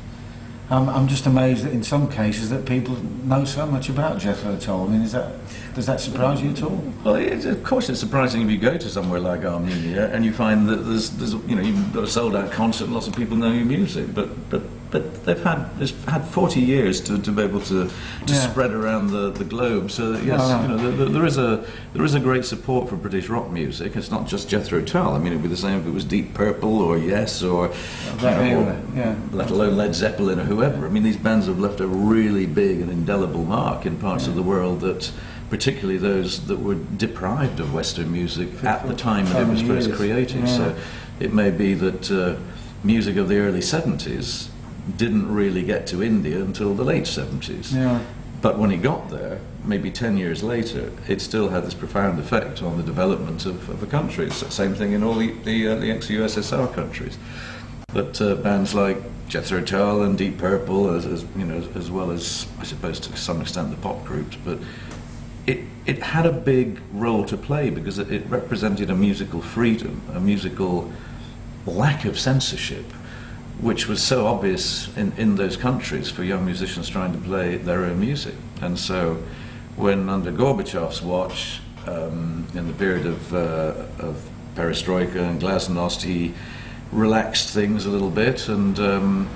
I'm 0.71 1.09
just 1.09 1.27
amazed 1.27 1.65
that 1.65 1.73
in 1.73 1.83
some 1.83 2.11
cases 2.11 2.49
that 2.51 2.65
people 2.65 2.97
know 3.25 3.45
so 3.45 3.67
much 3.67 3.91
about 3.91 4.19
Jethro 4.19 4.57
Tull. 4.57 4.85
I 4.85 4.89
mean, 4.89 5.03
is 5.03 5.13
that 5.13 5.33
does 5.75 5.87
that 5.87 6.01
surprise 6.01 6.41
you 6.41 6.51
at 6.51 6.63
all? 6.63 6.83
Well, 7.05 7.17
it, 7.17 7.45
of 7.45 7.63
course, 7.65 7.91
it's 7.91 8.01
surprising 8.01 8.43
if 8.43 8.51
you 8.51 8.59
go 8.59 8.79
to 8.79 8.89
somewhere 8.89 9.21
like 9.21 9.45
Armenia 9.45 10.11
and 10.15 10.25
you 10.25 10.33
find 10.33 10.69
that 10.69 10.77
there's, 10.77 11.11
there's 11.11 11.35
you 11.49 11.57
know, 11.57 11.63
you've 11.63 11.93
got 11.93 12.05
a 12.05 12.07
sold-out 12.07 12.51
concert 12.53 12.85
and 12.85 12.95
lots 12.95 13.09
of 13.09 13.15
people 13.17 13.37
know 13.37 13.53
your 13.53 13.67
music, 13.67 14.15
but 14.15 14.49
but 14.49 14.63
but 14.95 15.25
they've 15.25 15.43
had 15.43 15.67
had 16.07 16.25
40 16.25 16.61
years 16.61 17.01
to, 17.01 17.19
to 17.21 17.33
be 17.33 17.43
able 17.43 17.61
to, 17.63 17.89
to 17.89 18.33
Yeah. 18.33 18.49
spread 18.49 18.71
around 18.71 19.09
the, 19.11 19.31
the 19.33 19.43
globe. 19.43 19.91
So 19.91 20.13
that, 20.13 20.23
yes, 20.23 20.39
No, 20.39 20.57
no. 20.57 20.63
you 20.63 20.69
know, 20.83 20.97
there, 20.97 21.09
there 21.09 21.27
is 21.27 21.37
a 21.37 21.67
there 21.95 22.05
is 22.05 22.15
a 22.15 22.21
great 22.21 22.45
support 22.45 22.89
for 22.89 22.95
British 22.95 23.29
rock 23.29 23.51
music. 23.51 23.97
It's 23.97 24.13
not 24.13 24.29
just 24.29 24.49
Jethro 24.49 24.81
Tull. 24.83 25.15
I 25.15 25.19
mean, 25.19 25.33
it'd 25.33 25.43
be 25.43 25.49
the 25.49 25.57
same 25.57 25.81
if 25.81 25.87
it 25.89 25.91
was 25.93 26.05
Deep 26.05 26.33
Purple 26.33 26.81
or 26.81 26.97
Yes 26.97 27.43
or 27.43 27.73
you 28.19 28.23
know, 28.23 28.41
era, 28.41 28.81
yeah. 28.95 29.17
let 29.33 29.51
alone 29.51 29.77
Led 29.77 29.97
Zeppelin 29.97 30.39
or 30.39 30.45
whoever. 30.45 30.87
I 30.87 30.91
mean, 30.91 31.03
these 31.03 31.17
bands 31.17 31.47
have 31.49 31.59
left 31.59 31.81
a 31.81 31.89
really 31.89 32.47
big 32.47 32.81
and 32.81 32.89
indelible 32.89 33.45
mark 33.45 33.87
in 33.87 33.97
parts 33.97 34.29
of 34.29 34.37
the 34.37 34.43
world 34.45 34.81
that, 34.83 35.11
particularly 35.51 35.99
those 35.99 36.47
that 36.47 36.61
were 36.61 36.77
deprived 36.97 37.59
of 37.59 37.75
Western 37.75 38.13
music 38.13 38.49
at 38.63 38.87
the 38.87 38.95
time 38.95 39.27
that 39.27 39.43
it 39.43 39.49
was 39.49 39.63
first 39.63 39.93
created. 39.93 40.43
Yeah. 40.43 40.57
So 40.57 40.77
it 41.19 41.33
may 41.33 41.51
be 41.51 41.75
that 41.75 42.11
uh, 42.13 42.37
music 42.85 43.17
of 43.17 43.29
the 43.29 43.39
early 43.39 43.61
70s 43.61 44.51
didn't 44.97 45.33
really 45.33 45.63
get 45.63 45.87
to 45.89 46.03
India 46.03 46.41
until 46.41 46.75
the 46.75 46.85
late 46.85 47.05
70s. 47.05 47.75
Yeah. 47.75 48.01
But 48.43 48.59
when 48.59 48.71
it 48.71 48.83
got 48.83 49.09
there, 49.09 49.41
maybe 49.65 49.91
10 49.91 50.19
years 50.19 50.43
later, 50.43 50.93
it 51.09 51.21
still 51.21 51.49
had 51.49 51.65
this 51.65 51.73
profound 51.73 52.19
effect 52.19 52.63
on 52.63 52.77
the 52.77 52.83
development 52.83 53.47
of, 53.47 53.69
of 53.71 53.81
the 53.81 53.87
country. 53.87 54.27
It's 54.27 54.41
the 54.41 54.51
same 54.51 54.75
thing 54.75 54.93
in 54.93 55.03
all 55.03 55.15
the, 55.15 55.33
the, 55.45 55.69
uh, 55.69 55.75
the 55.77 55.91
ex-USSR 55.91 56.75
countries. 56.75 57.17
But 57.95 58.21
uh, 58.21 58.35
bands 58.37 58.75
like 58.75 58.99
Jethro 59.29 59.63
Tull 59.63 60.03
and 60.03 60.19
Deep 60.19 60.37
Purple, 60.37 60.91
as, 60.91 61.07
as 61.07 61.25
you 61.37 61.45
know, 61.45 61.67
as 61.75 61.91
well 61.91 62.11
as 62.11 62.47
I 62.59 62.65
suppose 62.65 63.01
to 63.01 63.17
some 63.17 63.41
extent 63.41 63.71
the 63.71 63.77
pop 63.77 64.05
groups, 64.05 64.37
but 64.45 64.59
it 65.47 65.61
it 65.87 66.03
had 66.03 66.27
a 66.27 66.33
big 66.33 66.81
role 66.93 67.25
to 67.25 67.37
play 67.37 67.71
because 67.71 67.99
it, 67.99 68.11
it 68.11 68.27
represented 68.29 68.91
a 68.91 68.95
musical 68.95 69.41
freedom, 69.41 70.03
a 70.15 70.21
musical 70.21 70.91
lack 71.67 72.05
of 72.05 72.19
censorship, 72.19 72.85
which 73.65 73.89
was 73.89 74.01
so 74.03 74.27
obvious 74.27 74.95
in, 74.99 75.11
in 75.17 75.37
those 75.37 75.57
countries 75.57 76.11
for 76.11 76.23
young 76.23 76.45
musicians 76.45 76.87
trying 76.87 77.13
to 77.13 77.19
play 77.21 77.57
their 77.57 77.87
own 77.87 77.99
music. 77.99 78.35
And 78.61 78.79
so, 78.79 79.17
when 79.77 80.11
under 80.11 80.31
Gorbachev's 80.31 81.01
watch, 81.01 81.61
um, 81.87 82.47
in 82.55 82.67
the 82.67 82.75
period 82.75 83.07
of, 83.07 83.35
uh, 83.35 83.73
of 84.01 84.23
perestroika 84.55 85.17
and 85.17 85.41
glasnost, 85.41 86.03
he 86.03 86.35
relaxed 86.93 87.55
things 87.55 87.87
a 87.87 87.91
little 87.91 88.11
bit, 88.11 88.49
and 88.49 88.79
um, 88.79 89.31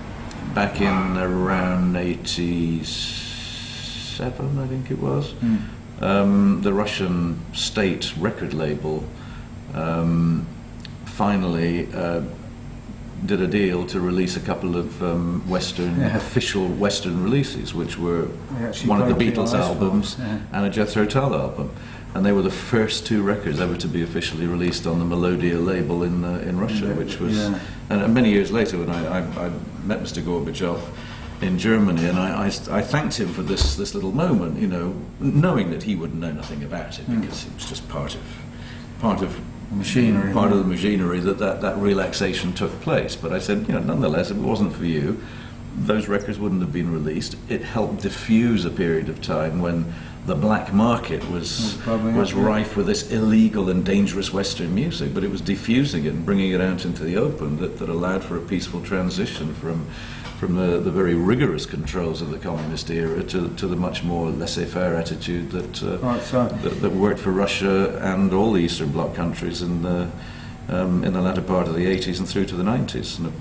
back 0.55 0.83
in 0.83 1.17
around 1.17 1.97
87, 1.97 4.59
I 4.59 4.67
think 4.67 4.91
it 4.91 4.99
was, 4.99 5.33
um, 6.03 6.61
the 6.61 6.75
Russian 6.75 7.41
state 7.55 8.13
record 8.19 8.53
label 8.53 9.05
um, 9.73 10.47
finally 11.07 11.91
uh, 11.95 12.21
did 13.27 13.41
a 13.41 13.47
deal 13.47 13.85
to 13.87 14.01
release 14.01 14.37
a 14.37 14.41
couple 14.41 14.77
of 14.77 15.03
um, 15.03 15.43
Western 15.49 15.99
Yeah. 16.01 16.17
official 16.17 16.69
Western 16.69 17.23
releases, 17.23 17.75
which 17.75 17.99
were 17.99 18.27
one 18.87 19.03
of 19.03 19.09
the 19.09 19.15
Beatles 19.25 19.55
albums 19.55 20.17
yeah. 20.19 20.39
and 20.53 20.67
a 20.67 20.71
Jethro 20.71 21.05
Tull 21.05 21.35
album, 21.35 21.71
and 22.15 22.25
they 22.25 22.33
were 22.33 22.43
the 22.43 22.51
first 22.51 23.07
two 23.07 23.23
records 23.23 23.61
ever 23.61 23.77
to 23.77 23.89
be 23.89 24.03
officially 24.03 24.47
released 24.47 24.87
on 24.87 24.99
the 24.99 25.05
Melodiya 25.05 25.59
label 25.65 26.05
in 26.05 26.25
uh, 26.25 26.39
in 26.49 26.59
Russia, 26.59 26.87
Yeah, 26.87 26.95
which 26.95 27.19
was 27.21 27.37
and, 27.39 27.61
and 27.91 28.15
many 28.15 28.31
years 28.31 28.51
later 28.51 28.79
when 28.79 28.91
I, 28.91 29.19
I, 29.19 29.47
I 29.47 29.51
met 29.85 30.01
Mr. 30.03 30.23
Gorbachev 30.23 30.81
in 31.43 31.59
Germany, 31.59 32.05
and 32.07 32.19
I, 32.19 32.45
I, 32.45 32.79
I 32.79 32.83
thanked 32.83 33.17
him 33.19 33.29
for 33.33 33.43
this 33.43 33.77
this 33.77 33.95
little 33.95 34.13
moment, 34.13 34.59
you 34.59 34.69
know, 34.69 34.95
knowing 35.21 35.71
that 35.71 35.83
he 35.83 35.97
would 35.97 36.15
know 36.15 36.33
nothing 36.33 36.63
about 36.65 36.99
it 36.99 37.05
Hmm. 37.05 37.21
because 37.21 37.47
it 37.47 37.55
was 37.55 37.65
just 37.67 37.89
part 37.89 38.15
of 38.15 38.21
part 39.01 39.23
of 39.23 39.37
Machinery, 39.71 40.33
part 40.33 40.51
of 40.51 40.59
the 40.59 40.65
machinery 40.65 41.21
that, 41.21 41.39
that 41.39 41.61
that 41.61 41.77
relaxation 41.77 42.55
took 42.55 42.81
place. 42.81 43.17
But 43.17 43.33
I 43.33 43.39
said, 43.39 43.67
you 43.69 43.75
know, 43.75 43.81
nonetheless, 43.81 44.31
if 44.31 44.39
it 44.39 44.43
wasn't 44.43 44.75
for 44.75 44.87
you, 44.87 45.23
those 45.77 46.09
records 46.09 46.39
wouldn't 46.39 46.63
have 46.63 46.73
been 46.73 46.91
released. 46.91 47.37
It 47.49 47.63
helped 47.63 48.03
diffuse 48.03 48.65
a 48.65 48.71
period 48.71 49.09
of 49.09 49.21
time 49.21 49.61
when 49.61 49.93
the 50.27 50.35
black 50.35 50.73
market 50.73 51.29
was 51.31 51.79
was 51.87 52.33
yeah. 52.33 52.45
rife 52.45 52.77
with 52.77 52.87
this 52.87 53.11
illegal 53.11 53.71
and 53.71 53.85
dangerous 53.85 54.33
Western 54.33 54.75
music, 54.75 55.15
but 55.15 55.25
it 55.25 55.31
was 55.31 55.41
diffusing 55.41 56.05
it 56.05 56.13
and 56.13 56.25
bringing 56.25 56.53
it 56.53 56.61
out 56.61 56.85
into 56.85 57.03
the 57.03 57.17
open 57.17 57.59
that, 57.59 57.79
that 57.79 57.89
allowed 57.89 58.23
for 58.23 58.37
a 58.37 58.41
peaceful 58.41 58.83
transition 58.83 59.55
from 59.55 59.87
from 60.39 60.55
the, 60.55 60.79
the 60.79 60.91
very 60.91 61.15
rigorous 61.15 61.67
controls 61.67 62.23
of 62.23 62.31
the 62.31 62.39
communist 62.39 62.91
era 62.91 63.23
to, 63.25 63.49
to 63.57 63.67
the 63.67 63.75
much 63.75 64.05
more 64.05 64.31
laissez-faire 64.31 64.95
attitude 64.95 65.51
that, 65.51 65.83
uh, 65.83 65.99
Right, 65.99 66.23
so- 66.23 66.47
that 66.47 66.81
that 66.81 66.93
worked 66.93 67.19
for 67.19 67.33
Russia 67.33 67.99
and 68.03 68.33
all 68.33 68.53
the 68.53 68.61
Eastern 68.61 68.93
Bloc 68.93 69.15
countries 69.15 69.63
in 69.63 69.83
the 69.83 70.09
um, 70.69 71.03
in 71.03 71.15
the 71.15 71.23
latter 71.23 71.41
part 71.41 71.67
of 71.67 71.75
the 71.75 71.87
80s 71.87 72.19
and 72.19 72.29
through 72.29 72.45
to 72.45 72.55
the 72.55 72.63
90s. 72.63 73.19
And, 73.19 73.33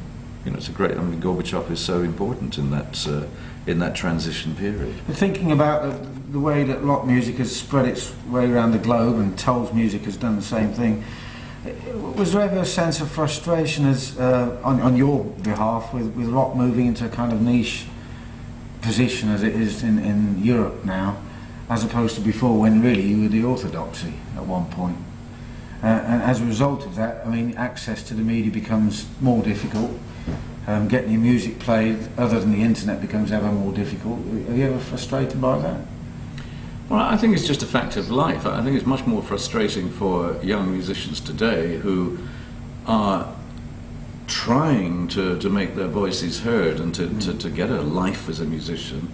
you 0.45 0.51
know, 0.51 0.57
it's 0.57 0.69
a 0.69 0.71
great. 0.71 0.91
I 0.97 1.01
mean, 1.03 1.21
Gorbachev 1.21 1.69
is 1.69 1.79
so 1.81 2.01
important 2.01 2.57
in 2.57 2.71
that 2.71 3.05
uh, 3.07 3.25
in 3.67 3.79
that 3.79 3.95
transition 3.95 4.55
period. 4.55 4.95
Thinking 5.09 5.51
about 5.51 5.83
the, 5.83 6.31
the 6.31 6.39
way 6.39 6.63
that 6.63 6.81
rock 6.81 7.05
music 7.05 7.35
has 7.35 7.53
spread 7.53 7.85
its 7.85 8.13
way 8.27 8.49
around 8.49 8.71
the 8.71 8.77
globe 8.79 9.19
and 9.19 9.37
Tull's 9.37 9.73
music 9.73 10.03
has 10.03 10.15
done 10.15 10.37
the 10.37 10.41
same 10.41 10.71
thing, 10.73 11.03
was 12.15 12.33
there 12.33 12.41
ever 12.41 12.59
a 12.59 12.65
sense 12.65 12.99
of 13.01 13.09
frustration 13.09 13.85
as 13.85 14.17
uh, 14.19 14.59
on, 14.63 14.81
on 14.81 14.95
your 14.95 15.23
behalf 15.23 15.93
with, 15.93 16.13
with 16.15 16.27
rock 16.27 16.55
moving 16.55 16.87
into 16.87 17.05
a 17.05 17.09
kind 17.09 17.31
of 17.31 17.41
niche 17.41 17.85
position 18.81 19.29
as 19.29 19.43
it 19.43 19.55
is 19.55 19.83
in, 19.83 19.99
in 19.99 20.43
Europe 20.43 20.83
now, 20.85 21.17
as 21.69 21.83
opposed 21.83 22.15
to 22.15 22.21
before 22.21 22.59
when 22.59 22.81
really 22.81 23.01
you 23.01 23.21
were 23.23 23.27
the 23.27 23.43
orthodoxy 23.43 24.13
at 24.35 24.45
one 24.45 24.65
point? 24.71 24.97
Uh, 25.83 25.87
and 25.87 26.23
as 26.23 26.41
a 26.41 26.45
result 26.45 26.85
of 26.85 26.95
that, 26.95 27.25
I 27.25 27.29
mean, 27.29 27.55
access 27.55 28.01
to 28.03 28.13
the 28.13 28.23
media 28.23 28.51
becomes 28.51 29.05
more 29.21 29.43
difficult. 29.43 29.91
Um, 30.65 30.87
getting 30.87 31.11
your 31.11 31.21
music 31.21 31.59
played, 31.59 31.97
other 32.17 32.39
than 32.39 32.51
the 32.51 32.61
internet, 32.61 32.99
becomes 32.99 33.31
ever 33.31 33.51
more 33.51 33.71
difficult. 33.71 34.19
Are 34.49 34.55
you 34.55 34.65
ever 34.65 34.79
frustrated 34.79 35.39
by 35.39 35.59
that? 35.59 35.79
Well, 36.89 37.01
I 37.01 37.17
think 37.17 37.33
it's 37.35 37.45
just 37.45 37.63
a 37.63 37.65
fact 37.65 37.97
of 37.97 38.09
life. 38.09 38.45
I 38.45 38.63
think 38.63 38.77
it's 38.77 38.85
much 38.85 39.05
more 39.05 39.21
frustrating 39.21 39.89
for 39.89 40.39
young 40.41 40.71
musicians 40.71 41.19
today 41.19 41.77
who 41.77 42.17
are 42.85 43.33
trying 44.27 45.07
to, 45.09 45.37
to 45.39 45.49
make 45.49 45.75
their 45.75 45.87
voices 45.87 46.39
heard 46.39 46.79
and 46.79 46.93
to, 46.95 47.07
mm. 47.07 47.21
to, 47.25 47.33
to 47.37 47.49
get 47.49 47.69
a 47.69 47.81
life 47.81 48.29
as 48.29 48.39
a 48.39 48.45
musician 48.45 49.11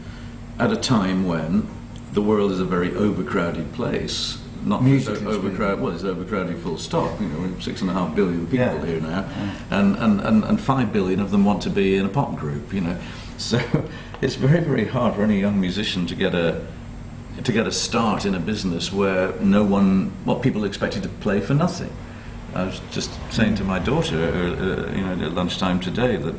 at 0.59 0.71
a 0.71 0.75
time 0.75 1.25
when 1.25 1.67
the 2.13 2.21
world 2.21 2.51
is 2.51 2.59
a 2.59 2.65
very 2.65 2.93
overcrowded 2.95 3.71
place. 3.73 4.39
Not 4.63 4.81
Musically 4.83 5.25
overcrowded, 5.27 5.81
well, 5.81 5.93
it's 5.93 6.03
overcrowded 6.03 6.57
full 6.59 6.77
stop. 6.77 7.19
You 7.19 7.27
know, 7.27 7.59
six 7.59 7.81
and 7.81 7.89
a 7.89 7.93
half 7.93 8.15
billion 8.15 8.45
people 8.45 8.65
Yeah. 8.65 8.86
here 8.86 9.01
now, 9.01 9.27
and, 9.71 9.97
and, 9.97 10.21
and, 10.21 10.43
and 10.45 10.62
five 10.62 10.93
billion 10.93 11.19
of 11.19 11.31
them 11.31 11.43
want 11.43 11.62
to 11.63 11.69
be 11.69 11.97
in 11.97 12.05
a 12.05 12.09
pop 12.09 12.36
group, 12.38 12.73
you 12.73 12.81
know. 12.81 12.97
So 13.36 13.59
it's 14.21 14.36
very, 14.36 14.63
very 14.63 14.86
hard 14.86 15.15
for 15.15 15.23
any 15.23 15.39
young 15.39 15.59
musician 15.59 16.05
to 16.05 16.15
get 16.15 16.36
a, 16.36 16.65
to 17.43 17.52
get 17.52 17.67
a 17.67 17.72
start 17.72 18.26
in 18.26 18.36
a 18.36 18.39
business 18.39 18.91
where 18.91 19.34
no 19.39 19.63
one, 19.63 20.12
well, 20.26 20.39
people 20.39 20.65
expected 20.65 21.04
to 21.04 21.10
play 21.10 21.39
for 21.41 21.54
nothing. 21.54 21.91
I 22.54 22.65
was 22.65 22.80
just 22.91 23.10
saying 23.32 23.56
to 23.56 23.63
my 23.63 23.80
daughter, 23.80 24.17
uh, 24.17 24.91
uh, 24.91 24.96
you 24.96 25.04
know, 25.04 25.26
at 25.26 25.34
lunchtime 25.34 25.80
today, 25.80 26.17
that 26.17 26.36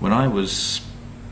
when 0.00 0.12
I 0.12 0.26
was 0.26 0.80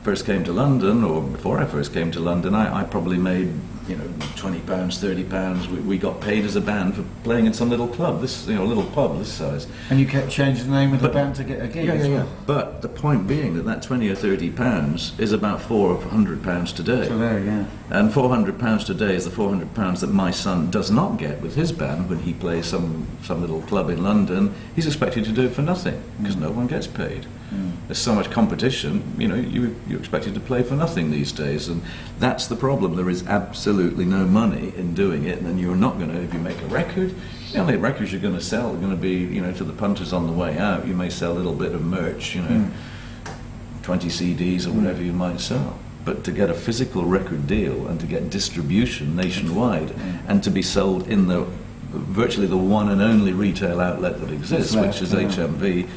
first 0.03 0.25
came 0.25 0.43
to 0.43 0.53
London, 0.53 1.03
or 1.03 1.21
before 1.21 1.59
I 1.59 1.65
first 1.65 1.93
came 1.93 2.11
to 2.11 2.19
London, 2.19 2.53
I, 2.53 2.81
I 2.81 2.83
probably 2.83 3.17
made, 3.17 3.51
you 3.89 3.95
know, 3.95 4.07
twenty 4.35 4.59
pounds, 4.61 4.99
thirty 4.99 5.23
pounds. 5.23 5.67
We, 5.67 5.79
we 5.79 5.97
got 5.97 6.21
paid 6.21 6.45
as 6.45 6.55
a 6.55 6.61
band 6.61 6.95
for 6.95 7.03
playing 7.23 7.47
in 7.47 7.53
some 7.53 7.69
little 7.69 7.87
club, 7.87 8.21
this, 8.21 8.47
you 8.47 8.55
know, 8.55 8.63
a 8.63 8.65
little 8.65 8.85
pub 8.85 9.17
this 9.17 9.31
size. 9.31 9.67
And 9.89 9.99
you 9.99 10.05
kept 10.05 10.29
changing 10.29 10.67
the 10.67 10.71
name 10.71 10.93
of 10.93 11.01
the 11.01 11.09
band 11.09 11.35
to 11.35 11.43
get 11.43 11.61
a 11.61 11.67
gig 11.67 11.85
Yeah, 11.85 11.93
yeah, 11.95 12.01
well. 12.01 12.11
yeah. 12.11 12.25
But 12.45 12.81
the 12.81 12.89
point 12.89 13.27
being 13.27 13.55
that 13.55 13.65
that 13.65 13.81
twenty 13.81 14.09
or 14.09 14.15
thirty 14.15 14.51
pounds 14.51 15.13
is 15.19 15.31
about 15.31 15.61
four 15.61 15.99
hundred 15.99 16.43
pounds 16.43 16.71
today. 16.71 17.07
So 17.07 17.17
there, 17.17 17.39
yeah. 17.39 17.65
And 17.89 18.13
four 18.13 18.29
hundred 18.29 18.59
pounds 18.59 18.83
today 18.83 19.15
is 19.15 19.25
the 19.25 19.31
four 19.31 19.49
hundred 19.49 19.73
pounds 19.73 20.01
that 20.01 20.11
my 20.11 20.31
son 20.31 20.69
does 20.69 20.91
not 20.91 21.17
get 21.17 21.41
with 21.41 21.55
his 21.55 21.71
band 21.71 22.09
when 22.09 22.19
he 22.19 22.33
plays 22.33 22.67
some 22.67 23.07
some 23.23 23.41
little 23.41 23.61
club 23.63 23.89
in 23.89 24.03
London. 24.03 24.53
He's 24.75 24.85
expected 24.85 25.25
to 25.25 25.31
do 25.31 25.47
it 25.47 25.53
for 25.53 25.63
nothing 25.63 26.01
because 26.21 26.35
mm. 26.35 26.41
no 26.41 26.51
one 26.51 26.67
gets 26.67 26.87
paid. 26.87 27.25
Mm. 27.51 27.71
There's 27.89 27.97
so 27.97 28.13
much 28.13 28.29
competition. 28.29 29.01
You 29.17 29.27
know, 29.29 29.35
you 29.35 29.75
you're 29.87 29.97
expected 29.97 30.35
to 30.35 30.39
play 30.39 30.61
for 30.61 30.75
nothing 30.75 31.09
these 31.09 31.31
days, 31.31 31.69
and 31.69 31.81
that's 32.19 32.45
the 32.45 32.55
problem. 32.55 32.95
There 32.95 33.09
is 33.09 33.25
absolutely 33.25 34.05
no 34.05 34.27
money 34.27 34.71
in 34.77 34.93
doing 34.93 35.23
it, 35.23 35.39
and 35.39 35.47
then 35.47 35.57
you're 35.57 35.75
not 35.75 35.97
going 35.97 36.11
to 36.11 36.21
if 36.21 36.31
you 36.31 36.39
make 36.39 36.61
a 36.61 36.67
record. 36.67 37.15
The 37.51 37.57
only 37.57 37.77
records 37.77 38.11
you're 38.11 38.21
going 38.21 38.35
to 38.35 38.41
sell 38.41 38.75
are 38.75 38.77
going 38.77 38.91
to 38.91 38.95
be, 38.95 39.13
you 39.13 39.41
know, 39.41 39.51
to 39.53 39.63
the 39.63 39.73
punters 39.73 40.13
on 40.13 40.27
the 40.27 40.33
way 40.33 40.55
out. 40.59 40.85
You 40.85 40.93
may 40.93 41.09
sell 41.09 41.31
a 41.31 41.33
little 41.33 41.55
bit 41.55 41.73
of 41.73 41.81
merch, 41.81 42.35
you 42.35 42.43
know. 42.43 42.59
Hmm. 42.59 43.33
20 43.81 44.07
CDs 44.09 44.67
or 44.67 44.71
whatever 44.71 45.01
you 45.01 45.13
might 45.13 45.39
sell. 45.39 45.79
But 46.05 46.23
to 46.25 46.31
get 46.31 46.51
a 46.51 46.53
physical 46.53 47.05
record 47.05 47.47
deal 47.47 47.87
and 47.87 47.99
to 48.01 48.05
get 48.05 48.29
distribution 48.29 49.15
nationwide 49.15 49.89
hmm. 49.89 50.29
and 50.29 50.43
to 50.43 50.51
be 50.51 50.61
sold 50.61 51.07
in 51.07 51.27
the 51.27 51.47
virtually 51.91 52.45
the 52.45 52.55
one 52.55 52.89
and 52.89 53.01
only 53.01 53.33
retail 53.33 53.79
outlet 53.79 54.21
that 54.21 54.31
exists, 54.31 54.75
which 54.75 55.01
is 55.01 55.11
yeah. 55.11 55.21
HMV, 55.21 55.89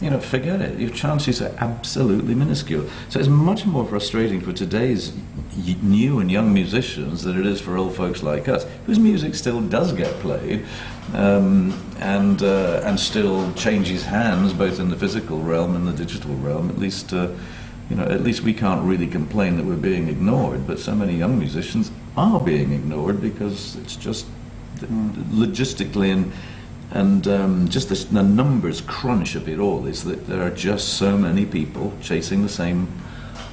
you 0.00 0.08
know, 0.08 0.18
forget 0.18 0.60
it. 0.62 0.78
Your 0.78 0.90
chances 0.90 1.42
are 1.42 1.54
absolutely 1.58 2.34
minuscule. 2.34 2.88
So 3.10 3.18
it's 3.18 3.28
much 3.28 3.66
more 3.66 3.86
frustrating 3.86 4.40
for 4.40 4.52
today's 4.52 5.12
y- 5.56 5.76
new 5.82 6.20
and 6.20 6.30
young 6.30 6.52
musicians 6.54 7.22
than 7.22 7.38
it 7.38 7.46
is 7.46 7.60
for 7.60 7.76
old 7.76 7.94
folks 7.94 8.22
like 8.22 8.48
us, 8.48 8.64
whose 8.86 8.98
music 8.98 9.34
still 9.34 9.60
does 9.60 9.92
get 9.92 10.10
played 10.20 10.64
um, 11.14 11.74
and 11.98 12.42
uh, 12.42 12.80
and 12.84 12.98
still 12.98 13.52
changes 13.54 14.04
hands 14.04 14.54
both 14.54 14.80
in 14.80 14.88
the 14.88 14.96
physical 14.96 15.38
realm 15.40 15.76
and 15.76 15.86
the 15.86 15.92
digital 15.92 16.34
realm. 16.36 16.70
At 16.70 16.78
least. 16.78 17.12
Uh, 17.12 17.28
you 17.88 17.96
know, 17.96 18.04
at 18.04 18.22
least 18.22 18.42
we 18.42 18.54
can't 18.54 18.84
really 18.84 19.08
complain 19.08 19.56
that 19.56 19.66
we're 19.66 19.74
being 19.74 20.06
ignored, 20.06 20.64
but 20.64 20.78
so 20.78 20.94
many 20.94 21.16
young 21.16 21.36
musicians 21.40 21.90
are 22.16 22.38
being 22.38 22.72
ignored 22.72 23.20
because 23.20 23.74
it's 23.78 23.96
just 23.96 24.26
th- 24.78 24.88
logistically 25.32 26.12
and 26.12 26.32
and 26.90 27.26
um, 27.28 27.68
just 27.68 27.88
the, 27.88 27.94
the 28.12 28.22
numbers 28.22 28.80
crunch 28.80 29.34
of 29.34 29.48
it 29.48 29.58
all 29.58 29.86
is 29.86 30.04
that 30.04 30.26
there 30.26 30.42
are 30.42 30.50
just 30.50 30.94
so 30.94 31.16
many 31.16 31.46
people 31.46 31.92
chasing 32.02 32.42
the 32.42 32.48
same 32.48 32.88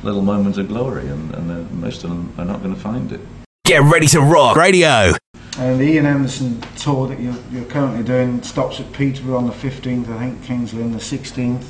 little 0.03 0.21
moments 0.21 0.57
of 0.57 0.67
glory, 0.67 1.07
and, 1.07 1.33
and 1.35 1.51
uh, 1.51 1.73
most 1.75 2.03
of 2.03 2.09
them 2.09 2.33
are 2.37 2.45
not 2.45 2.61
going 2.61 2.73
to 2.73 2.79
find 2.79 3.11
it. 3.11 3.21
Get 3.65 3.81
ready 3.81 4.07
to 4.07 4.21
rock 4.21 4.55
radio. 4.55 5.13
And 5.57 5.79
the 5.79 5.85
Ian 5.85 6.05
Anderson 6.05 6.61
tour 6.77 7.07
that 7.07 7.19
you're, 7.19 7.35
you're 7.51 7.65
currently 7.65 8.03
doing 8.03 8.41
stops 8.43 8.79
at 8.79 8.91
Peterborough 8.93 9.37
on 9.37 9.47
the 9.47 9.53
15th, 9.53 10.07
I 10.09 10.19
think 10.19 10.43
Kings 10.43 10.73
Lynn 10.73 10.85
on 10.85 10.91
the 10.91 10.99
16th. 10.99 11.65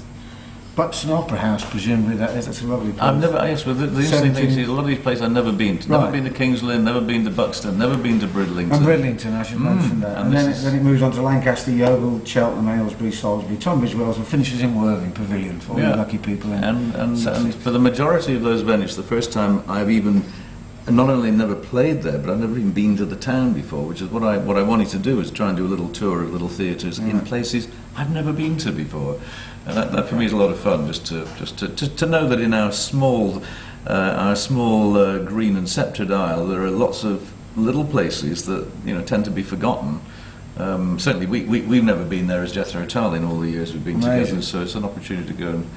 Buxton 0.78 1.10
Opera 1.10 1.40
House, 1.40 1.68
presumably 1.68 2.16
that 2.18 2.38
is. 2.38 2.46
That's 2.46 2.62
a 2.62 2.68
lovely 2.68 2.92
place. 2.92 3.02
I've 3.02 3.20
never, 3.20 3.34
yes, 3.48 3.66
well, 3.66 3.74
the, 3.74 3.88
the 3.88 4.04
interesting 4.04 4.34
thing 4.36 4.46
is 4.52 4.68
a 4.68 4.72
lot 4.72 4.82
of 4.82 4.86
these 4.86 5.00
places 5.00 5.24
I've 5.24 5.32
never 5.32 5.52
been 5.52 5.80
to. 5.80 5.90
Never 5.90 6.04
Right. 6.04 6.13
been 6.13 6.24
to 6.26 6.30
Kings 6.30 6.62
Lynn, 6.62 6.84
never 6.84 7.02
been 7.02 7.26
to 7.26 7.32
Buxton, 7.32 7.80
never 7.80 7.98
been 7.98 8.20
to 8.20 8.28
Bridlington. 8.28 8.74
And 8.78 8.86
Bridlington, 8.86 9.34
I 9.34 9.42
should 9.42 9.58
mm. 9.58 9.76
mention 9.76 10.00
that. 10.02 10.18
and 10.18 10.28
And, 10.28 10.38
then, 10.38 10.52
it, 10.52 10.58
then 10.62 10.76
it 10.76 10.84
moves 10.84 11.02
on 11.02 11.12
to 11.13 11.22
Lancaster, 11.24 11.72
Yeovil, 11.72 12.24
Cheltenham, 12.26 12.70
Aylesbury, 12.70 13.12
Salisbury, 13.12 13.58
Tunbridge 13.58 13.96
Wells, 13.96 14.18
and 14.18 14.28
finishes 14.28 14.62
in 14.62 14.80
Worthing 14.80 15.12
Pavilion 15.13 15.60
for 15.60 15.74
all 15.74 15.80
Yeah. 15.80 15.94
the 15.94 15.98
lucky 15.98 16.20
people 16.20 16.52
in 16.54 16.63
And, 16.63 16.94
and, 16.96 17.28
and 17.28 17.56
for 17.56 17.72
the 17.72 17.80
majority 17.80 18.36
of 18.36 18.44
those 18.44 18.62
venues, 18.62 18.96
the 18.96 19.02
first 19.02 19.32
time 19.32 19.63
I've 19.68 19.90
even 19.90 20.24
not 20.89 21.10
only 21.10 21.32
never 21.32 21.56
played 21.56 22.02
there, 22.02 22.17
but 22.17 22.30
I've 22.30 22.39
never 22.39 22.58
even 22.58 22.71
been 22.71 22.95
to 22.97 23.06
the 23.06 23.15
town 23.15 23.54
before, 23.54 23.84
which 23.84 24.02
is 24.02 24.10
what 24.10 24.23
I 24.23 24.38
what 24.38 24.58
I 24.58 24.63
wanted 24.63 24.89
to 24.89 25.00
do 25.00 25.19
is 25.19 25.32
try 25.32 25.50
and 25.50 25.58
do 25.58 25.65
a 25.65 25.67
little 25.67 25.89
tour 25.89 26.23
of 26.23 26.32
little 26.32 26.47
theatres 26.47 27.00
in 27.00 27.19
places 27.21 27.67
I've 27.95 28.12
never 28.12 28.32
been 28.32 28.58
to 28.60 28.71
before. 28.71 29.19
And 29.65 29.76
that, 29.76 29.91
that 29.91 30.08
for 30.08 30.15
me 30.15 30.26
is 30.26 30.32
a 30.32 30.38
lot 30.38 30.50
of 30.50 30.60
fun, 30.60 30.88
just 30.88 31.06
to 31.08 31.28
just 31.38 31.58
to, 31.60 31.67
to, 31.67 31.89
to 31.95 32.06
know 32.06 32.28
that 32.30 32.39
in 32.39 32.54
our 32.54 32.71
small 32.71 33.43
uh, 33.86 34.15
our 34.17 34.36
small 34.36 34.97
uh, 34.97 35.19
green 35.19 35.58
and 35.58 35.67
sceptred 35.67 36.12
isle 36.12 36.47
there 36.47 36.62
are 36.62 36.71
lots 36.71 37.04
of 37.04 37.34
little 37.58 37.86
places 37.86 38.45
that 38.45 38.67
you 38.86 38.93
know 38.93 39.04
tend 39.04 39.26
to 39.26 39.32
be 39.32 39.43
forgotten. 39.43 40.00
Um, 40.58 40.97
certainly, 40.97 41.28
we, 41.28 41.43
we, 41.43 41.62
we've 41.62 41.84
never 41.84 42.04
been 42.04 42.26
there 42.26 42.41
as 42.41 42.52
Jethro 42.52 42.84
Tull 42.86 43.13
in 43.13 43.23
all 43.23 43.39
the 43.39 43.50
years 43.50 43.73
we've 43.73 43.86
been 43.86 44.04
Amazing. 44.04 44.38
together, 44.38 44.41
so 44.41 44.62
it's 44.63 44.73
an 44.73 44.86
opportunity 44.86 45.28
to 45.28 45.34
go 45.34 45.50
and, 45.50 45.69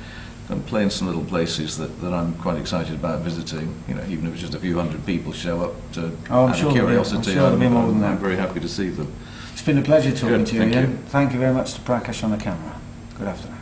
and 0.51 0.65
play 0.67 0.83
in 0.83 0.91
some 0.91 1.07
little 1.07 1.25
places 1.25 1.77
that, 1.79 2.01
that 2.01 2.13
I'm 2.13 2.35
quite 2.35 2.59
excited 2.59 2.95
about 2.95 3.21
visiting. 3.21 3.73
You 3.89 3.95
know, 3.95 4.05
even 4.09 4.27
if 4.27 4.33
it's 4.33 4.41
just 4.43 4.55
a 4.55 4.59
few 4.61 4.77
hundred 4.77 5.05
people 5.07 5.33
show 5.33 5.61
up 5.63 5.93
to 5.93 6.11
Oh, 6.31 6.45
I'm 6.45 6.51
out 6.51 6.57
sure 6.57 6.67
of 6.71 6.77
I'm 6.77 6.81
curiosity, 6.87 7.23
sure 7.33 7.35
there'll 7.43 7.57
be 7.59 7.69
more 7.69 7.87
than 7.87 7.97
I'm 8.05 8.15
that. 8.17 8.21
very 8.21 8.37
happy 8.37 8.61
to 8.61 8.69
see 8.69 8.89
them. 8.89 9.13
It's 9.53 9.63
been 9.63 9.79
a 9.79 9.83
pleasure 9.83 10.11
talking 10.13 10.39
Good, 10.39 10.47
to 10.49 10.55
you, 10.55 10.61
thank 10.61 10.75
Ian. 10.75 10.91
you. 10.91 10.97
Thank 11.09 11.33
you 11.33 11.39
very 11.39 11.55
much 11.55 11.75
to 11.75 11.81
Prakash 11.81 12.25
on 12.25 12.31
the 12.31 12.37
camera. 12.37 12.75
Good 13.19 13.29
afternoon. 13.29 13.60